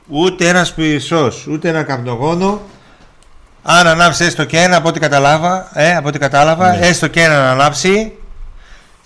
[0.07, 2.61] Ούτε ένας πισό, ούτε ένα καπνογόνο.
[3.63, 6.85] Αν ανάψει έστω και ένα από ό,τι καταλάβα, ε, από ό,τι κατάλαβα, Ναι.
[6.87, 8.11] έστω και ένα να ανάψει.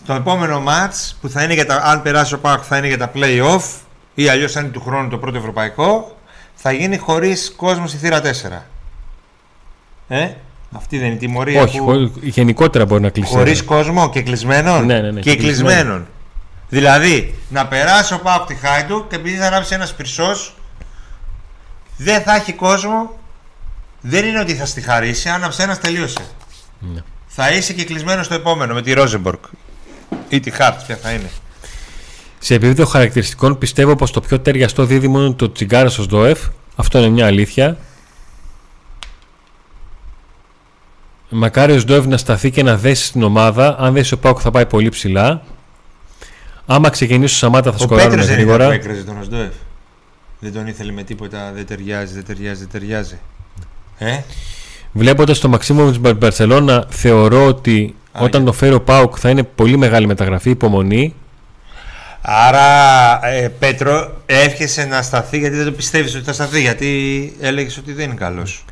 [0.05, 2.97] Το επόμενο match που θα είναι για τα, αν περάσει ο Πάκ θα είναι για
[2.97, 3.61] τα play-off
[4.15, 6.17] ή αλλιώς αν είναι του χρόνου το πρώτο ευρωπαϊκό,
[6.55, 8.65] θα γίνει χωρίς κόσμος στη θύρα 4.
[10.07, 10.27] Ε,
[10.75, 11.83] αυτή δεν είναι η τιμωρία Όχι, που...
[11.85, 13.33] χω- γενικότερα μπορεί να κλείσει.
[13.33, 15.73] Χωρίς κόσμο και κλεισμένων; Ναι, ναι, ναι, και και κλεισμένων.
[15.75, 16.07] κλεισμένων.
[16.69, 20.55] Δηλαδή, να περάσει ο Πάο από τη Χάιντου και επειδή θα ανάψει ένας πυρσός,
[21.97, 23.17] δεν θα έχει κόσμο.
[24.01, 26.25] Δεν είναι ότι θα στη χαρίσει, άναψε ένας τελείωσε.
[26.79, 26.99] Ναι.
[27.27, 29.43] Θα είσαι και κλεισμένος στο επόμενο με τη Ρόζεμπορκ.
[30.29, 31.29] Ή τη Χάρτ, ποια θα είναι.
[32.39, 36.39] Σε επίπεδο χαρακτηριστικών πιστεύω πως το πιο ταιριαστό δίδυμο είναι το τσιγκάρα στο ΣΔΟΕΦ.
[36.75, 37.77] Αυτό είναι μια αλήθεια.
[41.29, 43.75] Μακάρι ο ΣΔΟΕΦ να σταθεί και να δέσει στην ομάδα.
[43.79, 45.41] Αν δέσει ο Πάουκ θα πάει πολύ ψηλά.
[46.65, 48.73] Άμα ξεκινήσει ο Σαμάτα θα Ο σκοράρουν Πέτρος δεν ήταν που γρήγορα.
[48.75, 49.53] έκραζε τον Οσντοεφ.
[50.39, 53.19] Δεν τον ήθελε με τίποτα, δεν ταιριάζει, δεν ταιριάζει, δεν ταιριάζει.
[53.97, 54.17] Ε,
[54.91, 59.29] Βλέποντας το Μαξίμο της Μπαρσελόνα, θεωρώ ότι Α, όταν για- το φέρει ο Πάουκ θα
[59.29, 60.49] είναι πολύ μεγάλη μεταγραφή.
[60.49, 61.13] Υπομονή.
[62.21, 62.65] Άρα,
[63.27, 66.61] ε, Πέτρο, εύχεσαι να σταθεί γιατί δεν το πιστεύεις ότι θα σταθεί.
[66.61, 68.65] Γιατί έλεγες ότι δεν είναι καλός.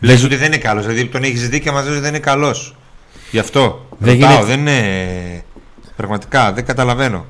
[0.00, 0.86] Λες- Λες ότι δεν είναι καλός.
[0.86, 2.76] Δηλαδή τον έχεις δει και μας ότι δεν είναι καλός.
[3.30, 3.86] Γι' αυτό.
[3.98, 5.44] Δεν ρωτάω, γίνεται- δεν είναι.
[5.96, 7.26] Πραγματικά δεν καταλαβαίνω.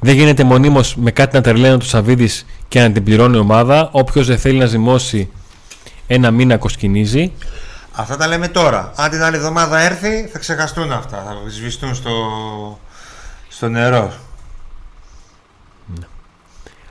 [0.00, 3.88] Δεν γίνεται μονίμως με κάτι να τρελαίνει του Σαββίδης και να την πληρώνει η ομάδα.
[3.92, 5.30] Όποιος δεν θέλει να ζυμώσει
[6.06, 7.32] ένα μήνα κοσκινίζει.
[7.92, 8.92] Αυτά τα λέμε τώρα.
[8.96, 11.22] Αν την άλλη εβδομάδα έρθει, θα ξεχαστούν αυτά.
[11.26, 12.12] Θα σβηστούν στο,
[13.48, 14.12] στο νερό.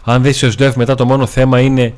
[0.04, 1.94] Αν δεις ο ΣΔΕΦ μετά το μόνο θέμα είναι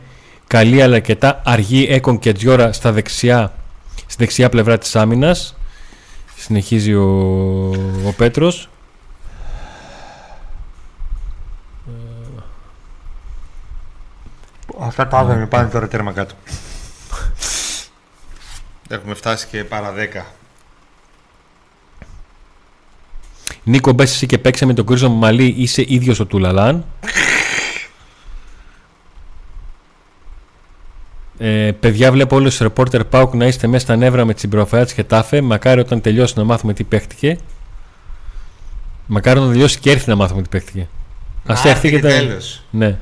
[0.48, 3.54] καλή αλλά αρκετά αργή έκον και τζιόρα στα δεξιά,
[3.96, 5.56] στη δεξιά πλευρά της άμυνας.
[6.36, 7.06] Συνεχίζει ο,
[8.06, 8.70] ο Πέτρος.
[14.80, 16.36] Αυτά τα άδεια πάνε τώρα τέρμα κάτω.
[18.88, 20.22] Έχουμε φτάσει και παρά 10.
[23.64, 26.86] Νίκο μπες εσύ και παίξε με τον κρίζο Μαλή είσαι ίδιος ο Τουλαλάν.
[31.38, 35.04] Ε, παιδιά, βλέπω όλους τους ρεπόρτερ Πάουκ να είστε μέσα στα νεύρα με Τσιμπροφαάτ και
[35.04, 35.42] Τάφε.
[35.42, 37.38] Μακάρι όταν τελειώσει να μάθουμε τι παίχτηκε.
[39.06, 40.88] Μακάρι όταν τελειώσει και έρθει να μάθουμε τι παίχτηκε.
[41.46, 42.08] Α έρθει και τα.
[42.08, 42.64] τέλος.
[42.70, 42.98] Ναι.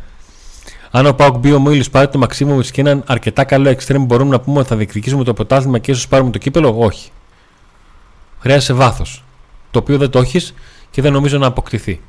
[0.97, 4.29] Αν ο Πάουκ μπει ο Μίλου πάρει το Μαξίμοβιτ και έναν αρκετά καλό εξτρέμ, μπορούμε
[4.29, 7.11] να πούμε ότι θα διεκδικήσουμε το πρωτάθλημα και ίσως πάρουμε το κύπελο; Όχι.
[8.39, 9.23] Χρειάζεσαι βάθος.
[9.71, 10.53] Το οποίο δεν το έχεις
[10.91, 12.01] και δεν νομίζω να αποκτηθεί.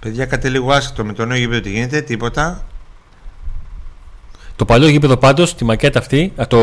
[0.00, 2.64] Παιδιά, κάτι λίγο άσχετο με το νέο γήπεδο τι γίνεται, τίποτα.
[4.56, 6.58] Το παλιό γήπεδο πάντως, τη μακέτα αυτή, α, το...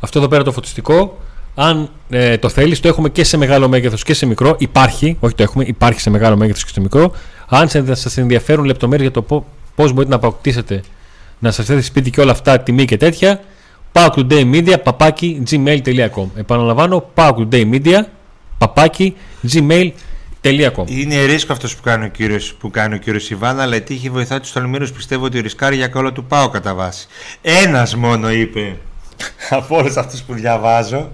[0.00, 1.18] αυτό εδώ πέρα το φωτιστικό,
[1.54, 4.54] αν ε, το θέλεις, το έχουμε και σε μεγάλο μέγεθος και σε μικρό.
[4.58, 7.12] Υπάρχει, όχι το έχουμε, υπάρχει σε μεγάλο μέγεθος και σε μικρό.
[7.56, 9.44] Αν σας ενδιαφέρουν λεπτομέρειες για το
[9.74, 10.82] πώς μπορείτε να αποκτήσετε,
[11.38, 13.40] να σας έρθει σπίτι και όλα αυτά, τιμή και τέτοια,
[13.92, 16.26] pauktoday.media παπάκι gmail.com.
[16.36, 18.00] Επαναλαμβάνω, pauktoday.media
[18.58, 19.14] παπάκι
[19.52, 20.84] gmail.com.
[20.86, 24.10] Είναι ρίσκο αυτός που κάνει ο κύριο που κάνει ο κύριος Ιβάν, αλλά η τύχη
[24.10, 24.86] βοηθά τους τολμήρου.
[24.86, 27.06] Πιστεύω ότι ρισκάρει για κόλλο του πάω κατά βάση.
[27.42, 28.76] Ένας μόνο είπε
[29.50, 31.10] από όλους αυτούς που διαβάζω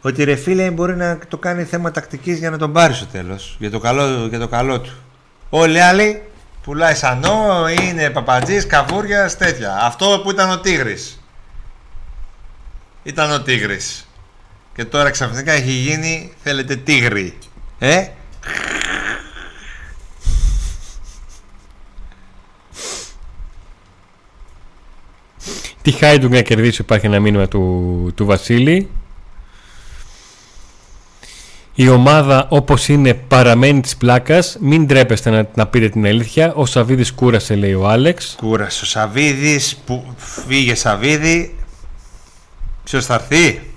[0.00, 3.56] ότι ρε φίλε μπορεί να το κάνει θέμα τακτικής για να τον πάρει στο τέλος.
[3.58, 4.90] Για, το καλό- για το καλό του.
[5.50, 6.22] Όλοι οι άλλοι
[6.62, 9.76] πουλάει σανό, είναι παπατζής, καβούρια, τέτοια.
[9.80, 11.22] Αυτό που ήταν ο Τίγρης.
[13.02, 14.08] Ήταν ο Τίγρης.
[14.74, 17.38] Και τώρα ξαφνικά έχει γίνει, θέλετε, τίγρη.
[17.78, 18.06] Ε,
[25.82, 28.88] Τη Χάιντουγκ να κερδίσει υπάρχει ένα μήνυμα του, του Βασίλη.
[31.80, 34.56] Η ομάδα όπως είναι παραμένει της πλάκας.
[34.60, 36.52] Μην τρέπεστε να, να πείτε την αλήθεια.
[36.54, 38.34] Ο Σαβίδης κούρασε λέει ο Άλεξ.
[38.38, 41.56] Κούρασε ο Σαβίδης που φύγε Σαβίδη.
[42.84, 43.70] Ποιος θα έρθει;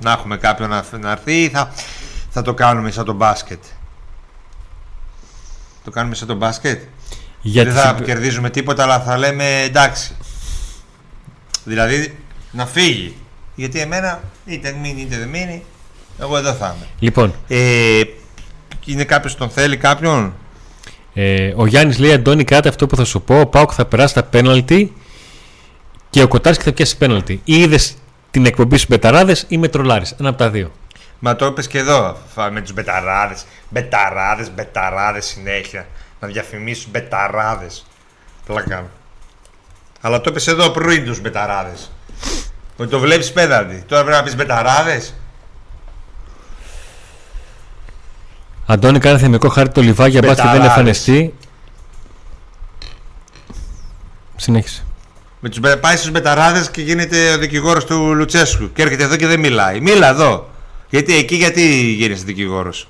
[0.00, 1.72] Να έχουμε κάποιον να, να έρθει ή θα,
[2.30, 3.62] θα το κάνουμε σαν το μπάσκετ;
[5.84, 6.82] Το κάνουμε σαν το μπάσκετ;
[7.40, 10.16] Γιατί Δεν θα κερδίζουμε τίποτα αλλά θα λέμε εντάξει.
[11.64, 12.18] Δηλαδή
[12.50, 13.16] να φύγει.
[13.54, 15.64] Γιατί εμένα είτε μείνει είτε δεν μείνει.
[16.20, 16.86] Εγώ εδώ θα είμαι.
[16.98, 18.00] Λοιπόν, Ε,
[18.84, 20.34] είναι κάποιος τον θέλει κάποιον;
[21.14, 23.40] ε, ο Γιάννης λέει Αντώνη κράτα αυτό που θα σου πω.
[23.40, 24.92] Ο ΠΑΟΚ θα περάσει τα πέναλτι
[26.10, 27.40] και ο Κοτάρσκι θα πιάσει πέναλτι.
[27.44, 27.94] Ή είδες
[28.30, 30.14] την εκπομπή στους Μπεταράδες ή με τρολάρεις.
[30.20, 30.72] Ένα από τα δύο.
[31.18, 32.16] Μα το είπες και εδώ.
[32.34, 33.44] φα- Με τους μπεταράδες.
[33.70, 35.86] Μπεταράδες, μπεταράδες συνέχεια.
[36.20, 37.86] Να διαφημίσουν μπεταράδες.
[38.46, 38.86] Πλάκα.
[40.00, 41.90] Αλλά το είπες εδώ πριν τους μπεταράδες.
[42.76, 43.84] Ότι το βλέπεις πέναλτι.
[43.88, 45.14] Τώρα πρέπει να πεις μπεταράδες.
[48.66, 50.76] Αντώνη κάνει θεμικό χάρτη το λιβάκι για μπας και δεν Μπεταράδες.
[50.76, 51.34] εμφανιστεί.
[54.36, 54.84] Συνέχισε.
[55.40, 58.72] Με τους, μπε- πάει στους μπεταράδες και γίνεται ο δικηγόρος του Λουτσέσκου.
[58.72, 59.80] Και έρχεται εδώ και δεν μιλάει.
[59.80, 60.50] Μίλα εδώ.
[60.90, 61.62] Γιατί εκεί γιατί
[61.92, 62.88] γίνεσαι δικηγόρος.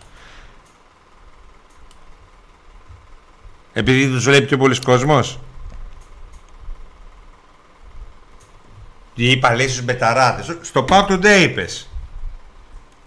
[3.72, 5.38] Επειδή τους βλέπει πιο πολλοί κόσμος.
[9.14, 10.56] Είπα λέει στους μπεταράδες.
[10.60, 11.88] Στο Pack Today είπες.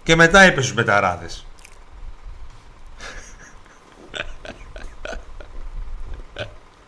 [0.02, 1.46] Και μετά είπε στους μπεταράδες.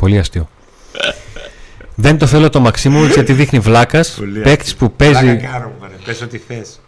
[0.03, 0.48] Πολύ αστείο.
[1.94, 4.14] δεν το θέλω το Μαξίμου γιατί δείχνει βλάκας.
[4.18, 4.88] Πολύ Παίκτης αστείο.
[4.88, 5.40] που παίζει.
[6.05, 6.80] Πες ό,τι θες.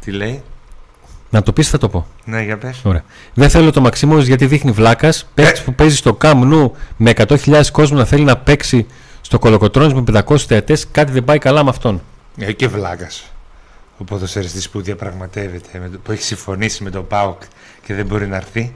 [0.00, 0.42] Τι λέει;
[1.30, 2.06] Να το πεις, θα το πω.
[2.24, 2.80] Ναι, για πες.
[2.84, 3.04] Ωραία.
[3.34, 5.28] Δεν θέλω το Μαξίμου γιατί δείχνει βλάκας.
[5.34, 5.62] Παίκτης Ε.
[5.64, 8.86] που παίζει στο Camp Nou με 100.000 κόσμο να θέλει να παίξει
[9.20, 10.86] στο Κολοκοτρόνης με 500 θεατές.
[10.90, 12.02] Κάτι δεν πάει καλά με αυτόν.
[12.38, 13.24] Ε, και βλάκας.
[13.98, 17.40] Ο ποδοσφαιριστής που διαπραγματεύεται, με το- που έχει συμφωνήσει με τον ΠΑΟΚ
[17.86, 18.74] και δεν μπορεί να έρθει.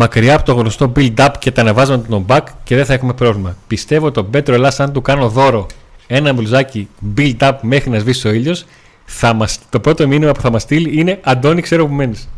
[0.00, 3.56] Μακριά από το γνωστό build-up και τα ανεβάσματα των back και δεν θα έχουμε πρόβλημα.
[3.66, 5.66] Πιστεύω τον Πέτρο Ελλάς αν του κάνω δώρο
[6.06, 8.64] ένα μπλουζάκι build-up μέχρι να σβήσει ο ήλιος,
[9.04, 12.28] θα μας, το πρώτο μήνυμα που θα μας στείλει είναι Αντώνη, ξέρω που μένεις.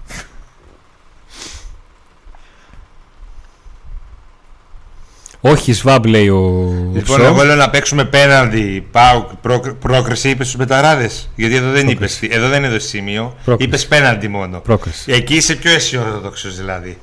[5.40, 7.22] Όχι, σβάμπ λέει ο Λοιπόν, Ψω.
[7.26, 11.10] εγώ λέω να παίξουμε πέναντι ΠΑΟΚ πρόκ- πρόκριση, είπες στους μπεταράδε.
[11.34, 12.22] Γιατί εδώ δεν είπες.
[12.22, 13.36] Εδώ δεν είναι το σημείο.
[13.44, 13.68] Πρόκριση.
[13.68, 14.58] Είπες πέναντι μόνο.
[14.60, 15.12] Πρόκριση.
[15.12, 16.98] Εκεί είσαι πιο αισιόδοξος δηλαδή.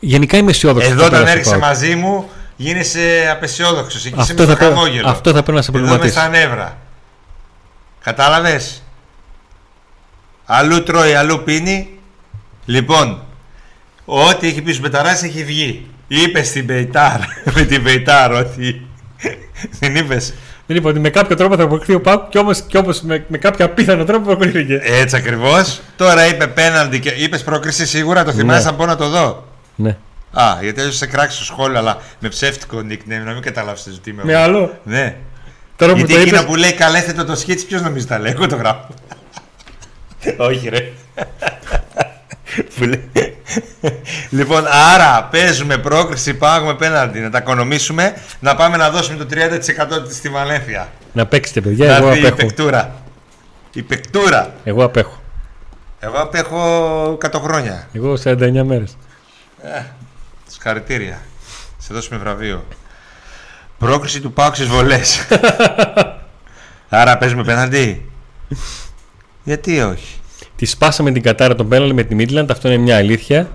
[0.00, 0.92] Γενικά είμαι αισιόδοξος.
[0.92, 4.04] Εδώ όταν έρχεσαι μαζί μου γίνεσαι απαισιόδοξος.
[4.06, 5.08] Εκεί είσαι Αυτό με θα, το πρέπει, χαμόγελο.
[5.08, 6.20] αυτό θα πρέπει να σε Εδώ με προβληματίσει.
[6.20, 6.78] στα νεύρα.
[8.02, 8.82] Κατάλαβες;
[10.44, 11.88] Αλλού τρώει, αλλού πίνει.
[12.64, 13.22] Λοιπόν,
[14.04, 15.86] ό,τι έχει πει στους μπεταράδες έχει βγει.
[16.08, 17.20] Είπες στην Μπεϊτάρ,
[17.54, 18.86] με την Μπεϊτάρ, ότι.
[19.80, 20.34] Δεν είπες.
[20.66, 23.24] Δεν είπα ότι με κάποιο τρόπο θα προκριθεί ο ΠΑΟΚ και όμως και όμως με,
[23.28, 24.80] με κάποιο απίθανο τρόπο προκρίθηκε.
[24.84, 25.80] Έτσι ακριβώς.
[25.96, 28.70] Τώρα είπε πέναλτι και είπες πρόκριση σίγουρα, το θυμάσαι Ναι.
[28.70, 29.48] να πω να το δω.
[29.82, 29.96] Ναι.
[30.32, 34.10] Α, γιατί έζησε σε κράξει στο σχόλιο, αλλά με ψεύτικο nickname, να μην καταλάβεις τι
[34.10, 34.24] είμαι.
[34.24, 34.42] Με εγώ.
[34.42, 34.78] άλλο.
[34.84, 35.16] Ναι.
[35.76, 38.32] Τώρα που Γιατί το εκείνο είπες, που λέει καλέστε το σχέτσι, ποιος νομίζει τα λέει,
[38.32, 38.86] εγώ το γράφω.
[40.48, 40.90] Όχι, ρε.
[42.76, 43.10] Που λέει-
[44.30, 44.64] λοιπόν,
[44.94, 50.16] άρα παίζουμε πρόκριση, πάγουμε πέναντι, να τα οικονομήσουμε, να πάμε να δώσουμε το 30% της
[50.16, 50.88] στη Βαλένθια.
[51.12, 51.86] να παίξετε, παιδιά.
[51.86, 52.36] Να Εγώ έρθει η απέχω.
[52.36, 52.94] πεκτούρα.
[53.72, 54.52] Η πεκτούρα.
[54.64, 55.20] Εγώ απέχω.
[56.00, 57.88] Εγώ απέχω 100 χρόνια.
[57.92, 58.82] Εγώ 49
[59.62, 59.92] μέρε.
[60.46, 61.20] Συγχαρητήρια.
[61.78, 62.64] Σε δώσουμε βραβείο.
[63.78, 65.26] Πρόκριση του Πάου στις βολές.
[66.88, 68.10] Άρα παίζουμε πέναντι.
[69.44, 70.18] Γιατί όχι;
[70.56, 73.50] Τη σπάσαμε την κατάρα των πέναλτι με τη Midland, αυτό είναι μια αλήθεια.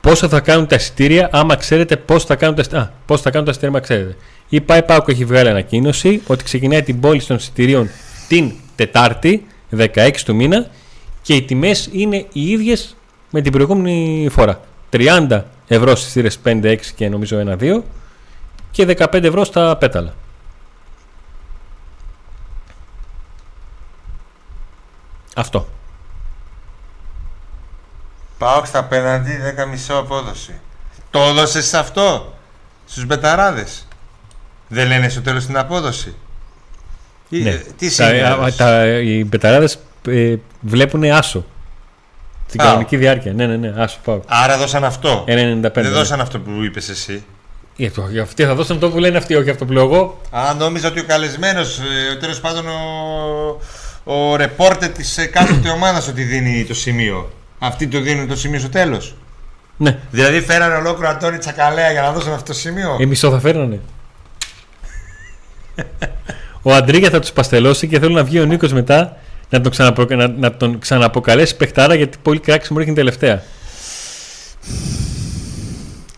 [0.00, 2.84] Πόσο θα κάνουν τα εισιτήρια, άμα ξέρετε πώς θα κάνουν τα εισιτήρια.
[2.84, 4.16] Α, πώς θα κάνουν τα εισιτήρια, άμα ξέρετε.
[4.48, 7.90] Η ΠΑΕ ΠΑΟΚ έχει βγάλει ανακοίνωση ότι ξεκινάει την πώληση των εισιτηρίων
[8.28, 9.46] την Τετάρτη,
[9.76, 10.70] 16 του μήνα,
[11.22, 12.96] και οι τιμές είναι οι ίδιες
[13.30, 14.60] με την προηγούμενη φορά.
[15.28, 17.82] 30 ευρώ στις θύρες 5, 6 και νομίζω 1, 2
[18.70, 20.14] και 15 ευρώ στα πέταλα.
[25.36, 25.68] Αυτό.
[28.38, 30.60] Πάω στα πέναντι 10 μισό απόδοση.
[31.10, 32.34] Το έδωσες σε αυτό.
[32.86, 33.86] Στους μπεταράδες;
[34.68, 36.14] Δεν λένε στο τέλος την απόδοση.
[37.28, 37.50] Ή- Ναι.
[37.50, 38.20] ε, Τι τα, σημαίνει.
[38.20, 39.78] α, τα, οι μπεταράδες
[40.08, 41.44] ε, βλέπουν άσο.
[42.48, 42.64] Στην Α.
[42.64, 43.32] κανονική διάρκεια.
[43.32, 44.20] Ναι, ναι, ναι, άσο πάω.
[44.26, 45.24] Άρα δώσαν αυτό.
[45.28, 45.72] 1,95.
[45.74, 45.88] Δεν ναι.
[45.88, 47.24] δώσαν αυτό που είπες εσύ.
[47.78, 50.20] Ε, το- για Αυτοί θα δώσουν το που λένε αυτοί, όχι αυτό που λέω εγώ.
[50.30, 53.60] Α, νόμιζα ότι ο καλεσμένος, ε, τέλος πάντων ο,
[54.04, 57.30] ο ρεπόρτερ της ε, κάθε ομάδας ότι δίνει το σημείο.
[57.58, 59.14] Αυτοί το δίνουν το σημείο στο τέλος.
[59.76, 62.96] Ναι, Δηλαδή φέρανε ολόκληρο Αντώνη Τσακαλέα για να δώσουν αυτό το σημείο.
[63.00, 63.80] ε, μισό θα φέρνανε.
[66.62, 69.16] Ο Αντρίγια θα τους παστελώσει και θέλω να βγει ο Νίκος μετά
[69.54, 70.06] να τον, ξαναπρο...
[70.16, 73.42] να, να τον ξαναποκαλέσει παιχτάρα γιατί πολύ κράξιμο ρίχνει τελευταία.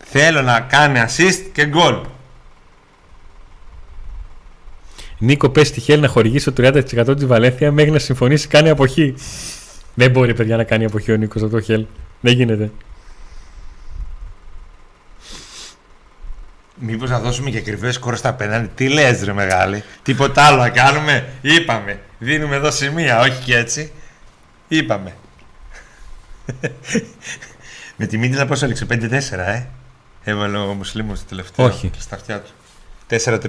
[0.03, 1.95] Θέλω να κάνει assist και γκολ.
[5.17, 6.81] Νίκο, πες στη Χέλ να χορηγήσει το 30%
[7.15, 9.15] της Βαλένθια μέχρι να συμφωνήσει κάνει αποχή.
[9.93, 11.85] Δεν μπορεί, παιδιά, να κάνει αποχή ο Νίκος από το Χέλ.
[12.21, 12.71] Δεν γίνεται.
[16.79, 18.69] Μήπως να δώσουμε και ακριβέ κόρες στα πέναντι.
[18.75, 21.99] Τι λες, ρε μεγάλη; Τίποτα άλλο να κάνουμε; Είπαμε.
[22.19, 23.91] Δίνουμε εδώ σημεία, όχι και έτσι.
[24.67, 25.13] Είπαμε.
[27.95, 28.93] Με τη Μίτιλα πόσο έλεξε, 5-4,
[29.31, 29.63] ε;
[30.23, 31.65] Έβαλε ο Μουσλίμος το τελευταίο.
[31.65, 31.91] Όχι.
[31.97, 32.49] Στα αυτιά του.
[33.09, 33.39] 4-3,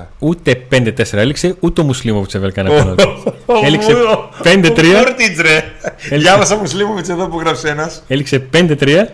[0.00, 0.06] 4.
[0.18, 3.04] Ούτε 5-4 έληξε, ούτε ο Μουσλίμοβιτς έβαλε κανένα πέναλτι.
[3.64, 3.92] Έληξε
[4.42, 4.64] 5-3.
[5.04, 5.64] Κούρτιτζ, ρε.
[6.10, 8.02] Διάβασα Μουσλίμοβιτς εδώ που γράψε ένας.
[8.08, 9.06] Έληξε 5-3.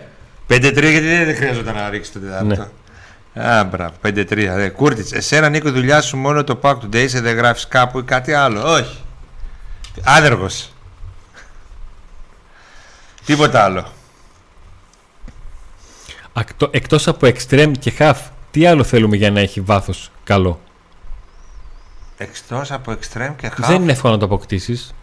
[0.47, 2.67] 5-3 γιατί δεν χρειάζεται να ρίξει το τετάρτο.
[3.33, 4.55] Α, μπράβο, 5-3.
[4.55, 4.69] Ρε.
[4.69, 8.33] Κούρτιτς, εσένα Νίκο, δουλειά σου μόνο το Pack Today, σε δεν γράφεις κάπου ή κάτι
[8.33, 8.97] άλλο; Όχι.
[10.03, 10.47] Άδεργο.
[13.25, 13.87] Τίποτα άλλο.
[16.71, 18.15] Εκτός από extreme και half,
[18.51, 20.59] τι άλλο θέλουμε για να έχει βάθος καλό;
[22.17, 24.93] Εκτός από extreme και half; Δεν είναι εύκολο να το αποκτήσεις.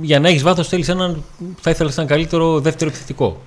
[0.00, 1.24] Για να έχεις βάθος θέλεις έναν.
[1.60, 3.42] Θα ήθελα έναν καλύτερο δεύτερο επιθετικό.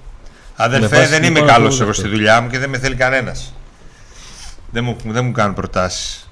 [0.56, 3.54] Αδερφέ, δεν είμαι καλός εγώ στη δουλειά μου και δεν με θέλει κανένας.
[4.74, 6.30] Δεν μου, δεν μου κάνουν προτάσεις.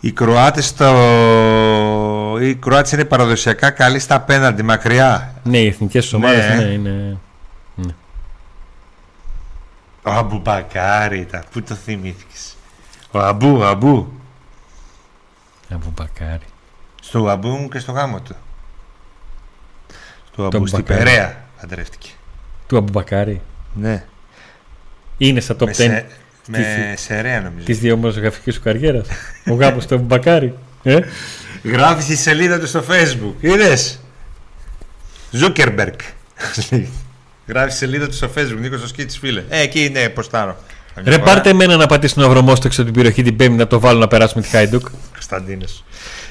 [0.00, 2.38] Οι Κροάτες στο...
[2.40, 5.34] Οι Κροάτες είναι παραδοσιακά καλοί στα απέναντι, μακριά.
[5.42, 6.54] Ναι, οι εθνικές ομάδες ναι.
[6.54, 7.18] ναι, είναι.
[7.74, 7.94] Ναι.
[10.02, 11.44] Ο Αμπουμπακάρη ήταν.
[11.52, 12.56] Πού το θυμήθηκες;
[13.10, 14.12] Ο Αμπού, Αμπού.
[15.74, 16.46] Αμπουμπακάρη.
[17.02, 18.34] Στο Αμπού μου και στο γάμο του.
[20.32, 22.10] Στο Αμπού στην Περαία παντρεύτηκε.
[22.66, 23.40] Του Αμπουμπακάρη.
[23.74, 24.04] Ναι.
[25.18, 26.02] Είναι στα top 10.
[26.50, 27.64] Με, σε, με σερέα νομίζω.
[27.64, 29.06] Τη δημοσιογραφική σου καριέρας.
[29.46, 30.54] Ο γάμος του Αμπουμπακάρη.
[30.82, 30.98] Ε;
[31.62, 33.34] Γράφεις στη σελίδα του στο Facebook.
[33.40, 34.00] Είδες;
[35.30, 35.94] Ζούκερμπεργκ.
[37.46, 38.58] Γράφεις στη σελίδα του στο Facebook.
[38.58, 39.42] Νίκος Σκίτη, φίλε.
[39.48, 40.56] Ε, εκεί είναι ποστάρω.
[41.04, 44.08] Ρε πάρτε εμένα να πατήσει τον αβρομόστοξο την περιοχή την Πέμπτη να το βάλω να
[44.08, 44.86] περάσουμε τη Χάιντουκ.
[45.12, 45.84] Κωνσταντίνος.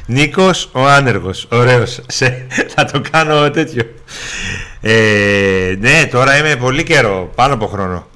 [0.05, 1.47] Νίκος ο άνεργος.
[1.51, 2.01] Ωραίος.
[2.75, 3.83] Θα το κάνω τέτοιο.
[4.81, 7.31] Ε, ναι, τώρα είμαι πολύ καιρό.
[7.35, 8.07] Πάνω από χρόνο.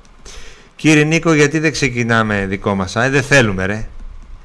[0.82, 2.96] Κύριε Νίκο, γιατί δεν ξεκινάμε δικό μας.
[2.96, 3.88] Ε, δεν θέλουμε, ρε.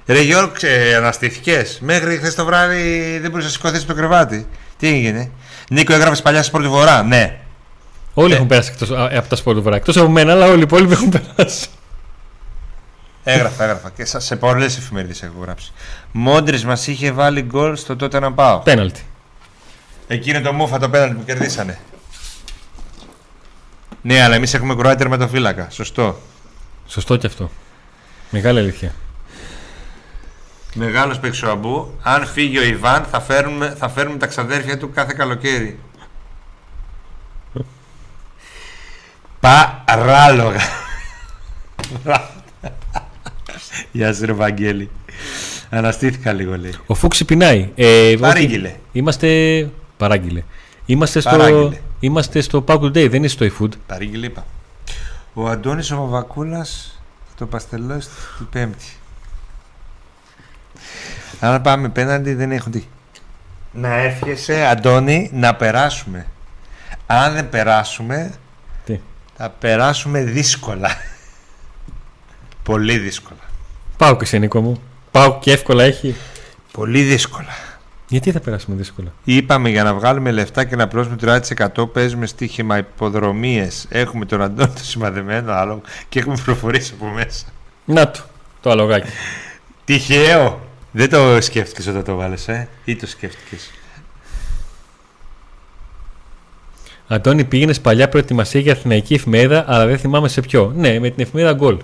[0.07, 0.53] Ρε Γιώργο,
[0.97, 1.79] αναστήθηκες.
[1.83, 4.47] Μέχρι χθες το βράδυ δεν μπορούσε να σηκωθείς από το κρεβάτι.
[4.79, 5.31] Τι έγινε;
[5.71, 7.03] Νίκο, έγραφες παλιά στην πρώτη βορρά.
[7.03, 7.39] Ναι.
[8.15, 8.35] Όλοι ε.
[8.35, 9.77] έχουν περάσει εκτός, από τα σπορ του βορρά.
[9.77, 11.67] Εκτός από μένα, αλλά όλοι οι υπόλοιποι έχουν περάσει.
[13.25, 13.91] Έγραφα, έγραφα.
[13.97, 15.73] Και σε πολλές εφημερίδες έχω γράψει.
[16.13, 18.59] Μόντρι μας είχε βάλει γκολ στο τότε να πάω.
[18.59, 19.01] Πέναλτι.
[20.07, 21.79] Εκείνο το μούφα το πέναλτι που κερδίσανε.
[24.07, 25.71] Ναι, αλλά εμείς έχουμε κροάτερ με το φύλακα.
[25.71, 26.19] Σωστό.
[26.87, 27.51] Σωστό και αυτό.
[28.31, 28.95] Μεγάλη αλήθεια.
[30.75, 31.99] Μεγάλος Πεξουαμπού.
[32.03, 35.79] Αν φύγει ο Ιβάν, θα φέρουμε, θα φέρουμε τα ξαδέρφια του κάθε καλοκαίρι.
[39.41, 40.61] Παράλογα.
[43.93, 44.91] Γεια σου, ρε Βαγγέλη.
[45.71, 46.75] Αναστήθηκα λίγο, λέει.
[46.87, 47.71] Ο Φούξη πεινάει.
[47.75, 48.77] Ε, Παρήγγειλε.
[48.93, 49.71] Είμαστε.
[49.97, 50.43] Παράγγειλε.
[50.87, 51.81] Είμαστε στο, Παράγγειλε.
[52.01, 53.71] Είμαστε στο Pack Day, δεν είναι στο eFood.
[53.87, 54.47] Παρήγγειλε, είπα.
[55.35, 57.01] Ο Αντώνης ο Βαβακούλας
[57.37, 57.99] το παστελό
[58.37, 58.97] την Πέμπτη.
[61.41, 62.85] Αν πάμε πέναντι δεν έχουν τι.
[63.73, 66.27] Να εύχεσαι, Αντώνη, να περάσουμε.
[67.07, 68.33] Αν δεν περάσουμε,
[68.85, 69.01] τι;
[69.37, 70.91] θα περάσουμε δύσκολα.
[72.63, 73.41] Πολύ δύσκολα.
[73.97, 74.83] Πάω και σε Νίκο μου.
[75.11, 76.15] Πάω και εύκολα έχει.
[76.73, 77.66] Πολύ δύσκολα.
[78.09, 81.41] Γιατί θα περάσουμε δύσκολα; Είπαμε για να βγάλουμε λεφτά και να πλώσουμε το
[81.83, 83.87] 100% παίζουμε στοίχημα υποδρομίες.
[83.89, 87.47] Έχουμε τον Αντώνη το σημαδεμένο άλλο και έχουμε προφορήσει από μέσα.
[87.85, 88.21] Να το,
[88.61, 89.09] το αλογάκι.
[89.85, 90.61] Τυχαίο.
[90.93, 93.71] Δεν το σκέφτηκες όταν το βάλες, ε, ή το σκέφτηκες;
[97.09, 100.73] Αντώνη, πήγαινες παλιά προετοιμασία για αθηναϊκή εφημερίδα, αλλά δεν θυμάμαι σε ποιο.
[100.77, 101.79] Ναι, με την εφημερίδα Γκολ.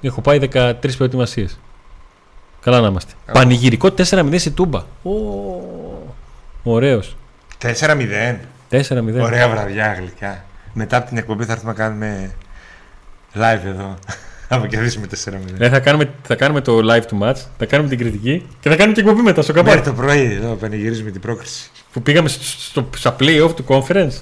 [0.00, 1.58] Έχω πάει 13 προετοιμασίες.
[2.62, 3.12] Καλά να είμαστε.
[3.26, 3.32] Oh.
[3.32, 4.80] Πανηγυρικό 4-0 σε τούμπα.
[4.80, 5.12] Oh.
[6.62, 7.16] Ωραίος.
[7.62, 8.36] 4-0.
[8.70, 9.20] 4-0.
[9.20, 10.44] Ωραία βραδιά γλυκά.
[10.72, 12.34] Μετά από την εκπομπή θα έρθουμε να κάνουμε
[13.34, 13.98] live εδώ.
[14.48, 15.30] Θα κερδίσουμε 4-0.
[15.58, 18.76] Ναι, θα, κάνουμε, θα κάνουμε το live του match, θα κάνουμε την κριτική και θα
[18.76, 19.76] κάνουμε και εκπομπή μετά στο καπάκι.
[19.76, 21.70] Ναι, το πρωί εδώ πανηγυρίζουμε την πρόκριση.
[21.92, 24.20] Που πήγαμε στο, στο, στα play-off του conference.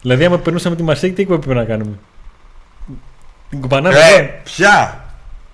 [0.00, 1.98] Δηλαδή, άμα περνούσαμε τη Μαρσέκ, τι εκπομπή πρέπει να κάνουμε;
[3.50, 3.96] Την κουπανάμε.
[3.98, 5.04] Ε, ποια!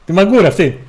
[0.05, 0.81] Τη μαγκούρα αυτή.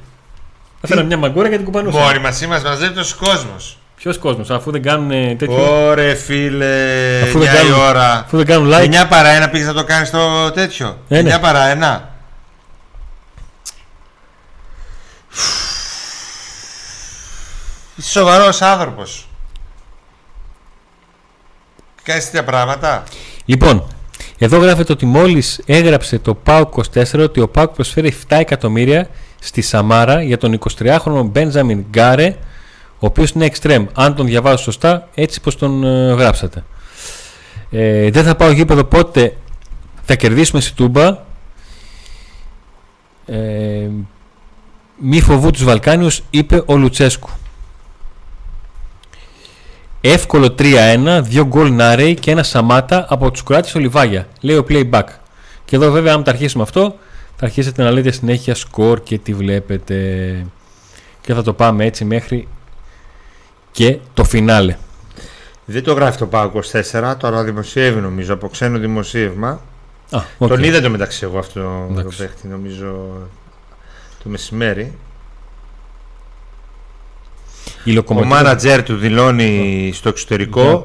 [0.85, 1.99] Έφερα μια μαγκούρα για την κουπανούσα.
[1.99, 3.77] Μόρι μας είμαστε, μαζεύει τόσο κόσμος.
[3.95, 5.85] Ποιος κόσμος, αφού δεν κάνουν ε, τέτοιο.
[5.85, 8.23] Ωρε φίλε, αφού δεν κάνουν, ώρα.
[8.25, 9.03] Αφού δεν κάνουν like.
[9.03, 10.97] 9 παρά ένα πήγες να το κάνεις το τέτοιο.
[11.07, 11.35] Ε, ναι.
[11.35, 12.11] 9 παρά 1.
[17.95, 19.27] Είσαι σοβαρός άνθρωπος.
[22.03, 23.03] Κάνεις τέτοια πράγματα.
[23.45, 23.87] Λοιπόν,
[24.43, 29.61] εδώ γράφεται ότι μόλις έγραψε το ΠΑΟΚ 24 ότι ο ΠΑΟΚ προσφέρει 7 εκατομμύρια στη
[29.61, 32.37] Σαμάρα για τον 23χρονο Μπέντζαμιν Γκάρε,
[32.99, 33.85] ο οποίος είναι extreme.
[33.93, 36.63] Αν τον διαβάζω σωστά, έτσι πως τον ε, γράψατε.
[37.71, 39.35] Ε, δεν θα πάω γήπεδο πότε
[40.03, 41.17] θα κερδίσουμε στη Τούμπα.
[43.25, 43.89] Ε,
[44.97, 47.29] μη φοβού τους Βαλκάνιους, είπε ο Λουτσέσκου.
[50.05, 55.03] Εύκολο 3-1, δύο γκολ Νάρεϊ και ένα Σαμάτα από τους Κροάτες Ολιβάγια, λέει ο playback.
[55.65, 56.95] Και εδώ βέβαια, αν τα αρχίσουμε αυτό,
[57.35, 59.95] θα αρχίσετε να λέτε συνέχεια σκορ και τι βλέπετε.
[61.21, 62.47] Και θα το πάμε έτσι μέχρι
[63.71, 64.77] και το φινάλε.
[65.65, 66.51] Δεν το γράφει το ΠΑΟ
[66.91, 69.61] 24, τώρα δημοσιεύει νομίζω από ξένο δημοσίευμα.
[70.11, 70.47] Α, okay.
[70.47, 72.95] Τον είδα το μεταξύ εγώ αυτό το παίχτη νομίζω
[74.23, 74.93] το μεσημέρι.
[78.05, 80.83] Ο μάνατζερ του δηλώνει στο εξωτερικό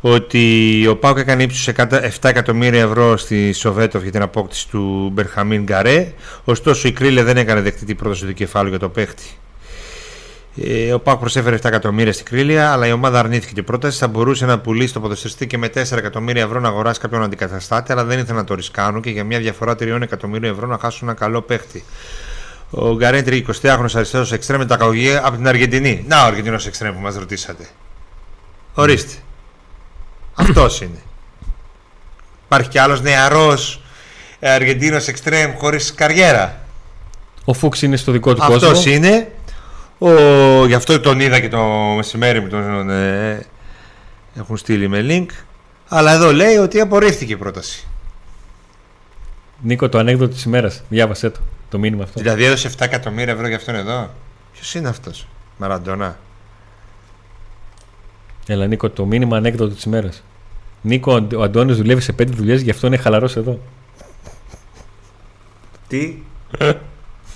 [0.00, 1.82] ότι ο Πάουκ έκανε ύψους 7
[2.22, 6.12] εκατομμύρια ευρώ στη Σοβέτοφ για την απόκτηση του Μπερχαμίν Γκαρέ.
[6.44, 9.24] Ωστόσο η Κρίλε δεν έκανε δεκτή την πρόταση του κεφάλου για το παίχτη.
[10.56, 13.98] Ε, ο Πάουκ προσέφερε 7 εκατομμύρια στην Κρίλια, αλλά η ομάδα αρνήθηκε την πρόταση.
[13.98, 17.92] Θα μπορούσε να πουλήσει το ποδοσφαιριστή και με 4 εκατομμύρια ευρώ να αγοράσει κάποιον αντικαταστάτη,
[17.92, 21.08] αλλά δεν ήθελε να το ρισκάνουν και για μια διαφορά 3 εκατομμύριων ευρώ να χάσουν
[21.08, 21.84] ένα καλό παίχτη.
[22.70, 26.04] Ο Γκαρέντρι, 20χρονο αριστερός εξτρέμ με τα καγωγία από την Αργεντινή.
[26.08, 27.68] Να ο Αργεντινός εξτρέμ που μας ρωτήσατε.
[28.74, 29.12] Ορίστε.
[30.34, 30.98] Αυτός είναι.
[32.44, 33.82] Υπάρχει κι άλλος νεαρός
[34.40, 36.60] Αργεντίνος εξτρέμ χωρίς καριέρα.
[37.44, 38.78] Ο Φούξ είναι στο δικό του Αυτός κόσμο.
[38.78, 39.32] Αυτό είναι.
[39.98, 40.66] Ο...
[40.66, 41.62] Γι' αυτό τον είδα και το
[41.96, 43.46] μεσημέρι μου τον ε...
[44.38, 45.26] έχουν στείλει με link.
[45.88, 47.86] Αλλά εδώ λέει ότι απορρίφθηκε η πρόταση.
[49.62, 50.82] Νίκο, το ανέκδοτο της ημέρας.
[50.88, 51.40] Διάβασέ το
[51.70, 52.20] το μήνυμα αυτό.
[52.20, 54.10] Δηλαδή έδωσε 7 εκατομμύρια ευρώ για αυτόν εδώ.
[54.52, 56.18] Ποιος είναι αυτός, Μαραντόνα.
[58.46, 60.22] Έλα, Νίκο, το μήνυμα ανέκδοτο της ημέρας.
[60.82, 63.60] Νίκο, ο Αντώνης δουλεύει σε 5 δουλειές, γι' αυτό είναι χαλαρός εδώ.
[65.88, 66.22] Τι;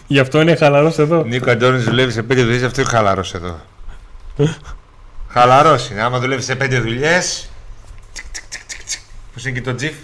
[0.07, 1.23] γι' αυτό είναι χαλαρός εδώ.
[1.25, 3.61] Νίκο Αντώνη δουλεύει σε 5 δουλειές, γι' αυτό είναι χαλαρός εδώ.
[5.29, 6.03] χαλαρός είναι.
[6.03, 7.49] Άμα δουλεύει σε 5 δουλειές.
[9.35, 9.95] Πώς είναι και το τζιφ;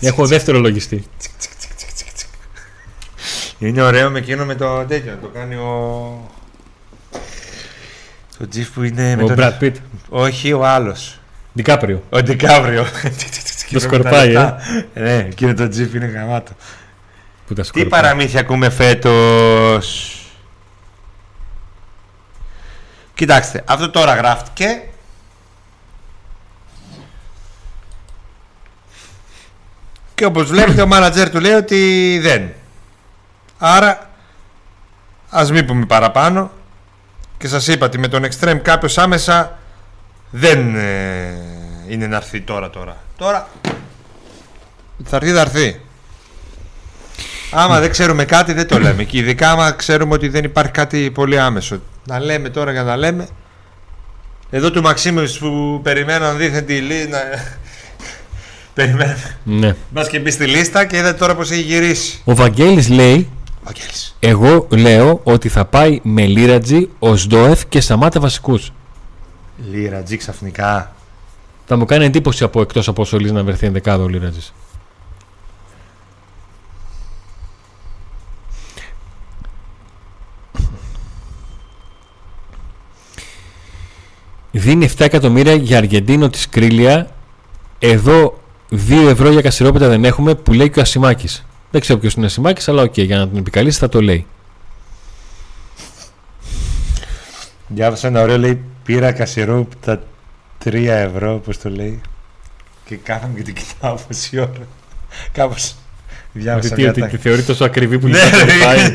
[0.00, 1.04] Έχω δεύτερο λογιστή.
[3.58, 5.18] Είναι ωραίο με εκείνο με το τέτοιο.
[5.22, 6.30] Το κάνει ο.
[8.38, 9.18] Το τζιφ που είναι.
[9.22, 9.72] Ο Brad Pitt.
[10.08, 11.20] Όχι, ο άλλος.
[11.52, 12.02] Δικάπριο.
[12.10, 12.86] Ο Δικάπριο.
[13.72, 14.54] το σκορπάει, ε.
[14.94, 16.52] Ναι, εκείνο το τζιφ είναι γαμάτο.
[17.46, 20.12] Που τα Τι παραμύθια ακούμε φέτος;
[23.14, 24.82] Κοιτάξτε, αυτό τώρα γράφτηκε.
[30.14, 32.52] Και όπως βλέπετε ο μάνατζερ του λέει ότι δεν.
[33.58, 34.10] Άρα
[35.30, 36.50] ας μην πούμε παραπάνω
[37.38, 39.58] και σας είπα ότι με τον Extreme κάποιος άμεσα
[40.30, 41.34] δεν ε,
[41.88, 42.96] είναι να έρθει τώρα τώρα.
[43.16, 43.48] Τώρα
[45.04, 45.80] θα έρθει θα έρθει.
[47.50, 51.10] Άμα δεν ξέρουμε κάτι δεν το λέμε και ειδικά άμα ξέρουμε ότι δεν υπάρχει κάτι
[51.10, 51.80] πολύ άμεσο.
[52.04, 53.28] Να λέμε τώρα για να λέμε
[54.50, 57.18] εδώ του Μαξίμου που περιμέναν δίθεν τη λίστα.
[58.74, 59.36] Περιμέναμε.
[59.44, 59.74] Ναι.
[59.90, 62.20] Μπας και μπει στη λίστα και είδατε τώρα πώ έχει γυρίσει.
[62.24, 63.28] Ο Βαγγέλης λέει
[64.20, 68.72] εγώ λέω ότι θα πάει με Λίρατζι, ο Σντόεφ και Σαμάτα βασικούς.
[69.70, 70.94] Λίρατζι ξαφνικά.
[71.66, 74.52] Θα μου κάνει εντύπωση από εκτός από Σολή να βρεθεί ενδεκάδο ο Λίρατζης.
[84.50, 87.10] Δίνει 7 εκατομμύρια για Αργεντίνο τη Κρίλια.
[87.78, 88.40] Εδώ
[88.70, 91.47] 2 ευρώ για κασερόπιτα δεν έχουμε που λέει και ο Ασημάκης.
[91.70, 94.00] Δεν ξέρω ποιος είναι ο Ασημάκης αλλά ok, okay, για να τον επικαλέσει θα το
[94.00, 94.26] λέει.
[97.68, 100.02] Διάβασα ένα ωραίο λέει πήρα κασερόπιτα
[100.64, 102.00] 3 ευρώ, όπως το λέει.
[102.84, 104.66] Και κάθομαι και την κοιτάω πόση ώρα.
[105.32, 105.74] Κάπως.
[106.32, 108.18] Διάβασα τι, ότι τη θεωρεί τόσο ακριβή που ναι,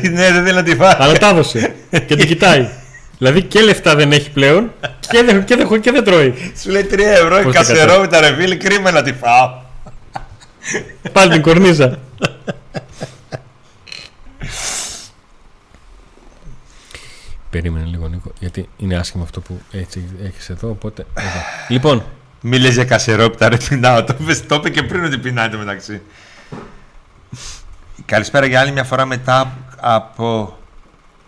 [0.02, 0.94] ναι, ναι, δεν θέλει να τη φάει.
[0.98, 2.68] Αλλά τα έδωσε και την κοιτάει.
[3.18, 6.34] Δηλαδή και λεφτά δεν έχει πλέον και δεν, και δεν, και δεν τρώει.
[6.60, 9.62] Σου λέει 3 ευρώ κασερόπιτα ρε φίλε, κρίμα να τη φάω.
[11.12, 11.98] Πάλι την κορνίζα.
[17.50, 21.40] Περίμενε λίγο Νίκο, γιατί είναι άσχημο αυτό που έτσι έχεις εδώ, οπότε εδώ.
[21.68, 22.04] Λοιπόν.
[22.40, 24.42] Μη λες για κασερόπιτα ρε πεινάω, το είπες
[24.72, 26.02] και πριν ότι πεινάει το μεταξύ.
[28.04, 30.58] Καλησπέρα για άλλη μια φορά μετά από...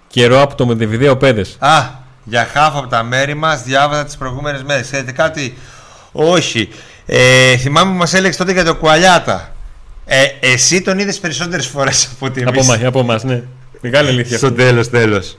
[0.09, 1.57] Καιρό από το Μεντεβιδέο Πέδες.
[1.59, 1.89] Α,
[2.24, 4.87] για χάφ από τα μέρη μας διάβαζα τις προηγούμενες μέρες.
[4.87, 5.59] Ξέρετε κάτι,
[6.12, 6.68] όχι.
[7.07, 9.54] Ε, θυμάμαι που μας έλεγες τότε για το Κουαλιάτα.
[10.04, 12.70] Ε, εσύ τον είδες περισσότερες φορές από ότι εμείς.
[12.70, 13.42] Από, από εμάς, ναι.
[13.80, 14.36] Μεγάλη αλήθεια.
[14.36, 15.38] Στο τέλος, τέλος.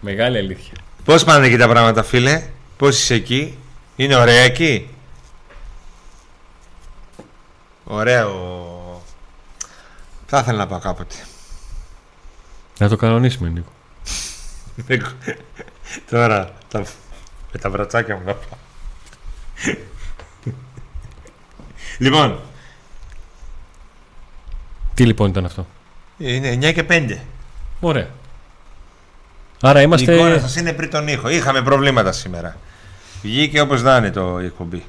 [0.00, 0.72] Μεγάλη αλήθεια.
[1.04, 2.42] Πώς πάνε εκεί τα πράγματα φίλε;
[2.76, 3.58] Πώς είσαι εκεί;
[3.96, 4.88] Είναι ωραία εκεί;
[7.84, 9.02] Ωραίο
[10.26, 11.14] Θα ήθελα να πάω κάποτε
[12.78, 13.72] Να το κανονίσουμε, Νίκο.
[16.10, 16.78] Τώρα τα...
[17.52, 18.58] με τα βρατσάκια μου να πάω
[22.00, 22.38] Λοιπόν
[24.94, 25.66] Τι λοιπόν ήταν αυτό;
[26.18, 27.16] Είναι 9 και 5
[27.80, 28.08] Ωραία.
[29.60, 30.14] Άρα Η είμαστε.
[30.14, 32.56] εικόνα σας είναι πριν τον ήχο Είχαμε προβλήματα σήμερα
[33.22, 34.84] Βγήκε όπως να είναι το η εκπομπή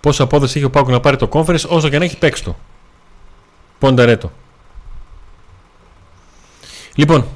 [0.00, 2.56] Πόσο απόδοση έχει ο Πάκου να πάρει το conference όσο και να έχει παίξει το.
[3.78, 4.32] Ποντερέτο.
[6.94, 7.26] Λοιπόν,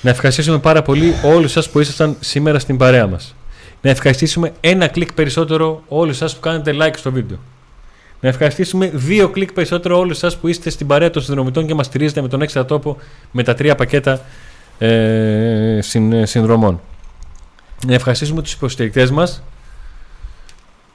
[0.00, 3.34] να ευχαριστήσουμε πάρα πολύ όλους σας που ήσασταν σήμερα στην παρέα μας.
[3.82, 7.38] Να ευχαριστήσουμε ένα κλικ περισσότερο όλους σας που κάνετε like στο βίντεο.
[8.20, 11.86] Να ευχαριστήσουμε δύο κλικ περισσότερο όλους σας που είστε στην παρέα των συνδρομητών και μας
[11.86, 12.96] στηρίζετε με τον έξτρα τόπο
[13.30, 14.20] με τα τρία πακέτα
[14.78, 16.80] ε, συν- συνδρομών.
[17.86, 19.42] Να ευχαριστήσουμε τους υποστηρικτές μας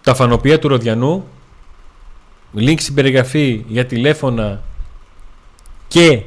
[0.03, 1.27] τα φανοπία του Ροδιανού
[2.57, 4.61] link στην περιγραφή για τηλέφωνα
[5.87, 6.21] και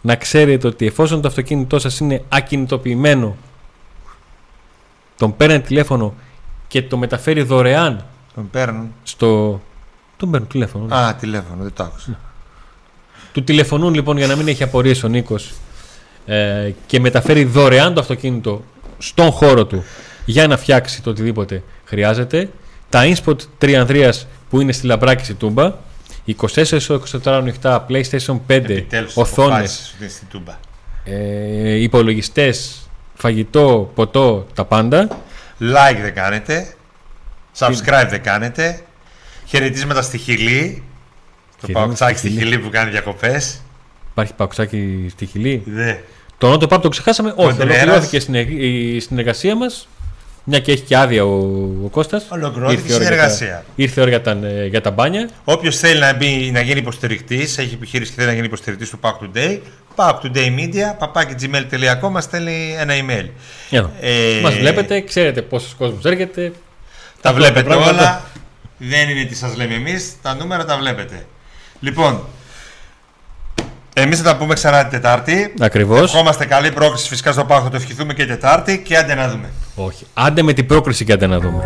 [0.00, 3.36] να ξέρετε ότι εφόσον το αυτοκίνητό σας είναι ακινητοποιημένο
[5.22, 6.14] τον παίρνει τηλέφωνο
[6.68, 8.04] και το μεταφέρει δωρεάν
[8.34, 9.60] Τον παίρνουν στο...
[10.16, 10.94] Τον παίρνουν τηλέφωνο.
[10.94, 12.18] Α τηλέφωνο δεν το άκουσα
[13.32, 15.52] Του τηλεφωνούν λοιπόν για να μην έχει απορίες ο Νίκος
[16.26, 18.64] ε, και μεταφέρει δωρεάν το αυτοκίνητο
[18.98, 19.84] στον χώρο του
[20.24, 22.50] για να φτιάξει το οτιδήποτε χρειάζεται.
[22.88, 25.72] Τα InSpot 3 Ανδρείας που είναι στη Λαμπράκη στη Τούμπα.
[26.40, 30.58] 24 24 ανοιχτά PlayStation 5 Επιτέλους οθόνες αποφάσισες ότι είναι στην Τούμπα
[31.04, 32.81] ε, υπολογιστές,
[33.22, 35.08] φαγητό, ποτό, τα πάντα.
[35.60, 36.74] Like δεν κάνετε
[37.58, 38.80] Subscribe δεν κάνετε
[39.46, 40.82] Χαιρετίσματα στη Χιλή
[41.60, 42.50] Το Χαιρετίσματα παοξάκι στη στη Χιλή.
[42.50, 43.60] Χιλή που κάνει διακοπές
[44.10, 46.00] Υπάρχει παουξάκι στη Χιλή; Ναι
[46.38, 47.32] Το Νότο Πάπ το ξεχάσαμε.
[47.36, 47.74] Όχι, Κοντρέρας.
[47.74, 49.88] ολοκληρώθηκε στην, η συνεργασία μας.
[50.44, 51.34] Μια και έχει και άδεια ο,
[51.84, 52.26] ο Κώστας.
[52.30, 53.64] Ολοκληρώθηκε η Ήρθε η ώρα για τα- συνεργασία.
[53.74, 55.28] Ήρθε η ώρα για τα, ε, για τα μπάνια.
[55.44, 58.98] Όποιος θέλει να, μπει, να γίνει υποστηρικτής, έχει επιχείρηση και θέλει να γίνει υποστηρικτής του
[59.02, 59.58] Pack Today,
[59.96, 63.26] Pack Today Media, papakigmail.com μας στέλνει ένα email.
[63.70, 63.90] Εδώ.
[64.00, 66.52] Ε, Μας βλέπετε, ξέρετε πόσος κόσμος έρχεται.
[67.20, 67.90] Τα Αυτό βλέπετε τα πράγματα.
[68.00, 68.24] όλα.
[68.78, 71.26] Δεν είναι τι σας λέμε εμείς, τα νούμερα τα βλέπετε.
[71.80, 72.24] Λοιπόν,
[73.94, 75.54] εμείς θα τα πούμε ξανά την Τετάρτη.
[75.60, 76.02] Ακριβώς.
[76.02, 79.50] Ευχόμαστε καλή πρόκληση φυσικά στο Pack, θα το ευχηθούμε και Τετάρτη και άντε να δούμε.
[79.74, 80.06] Όχι.
[80.14, 81.64] Άντε με την πρόκριση και άντε να δούμε.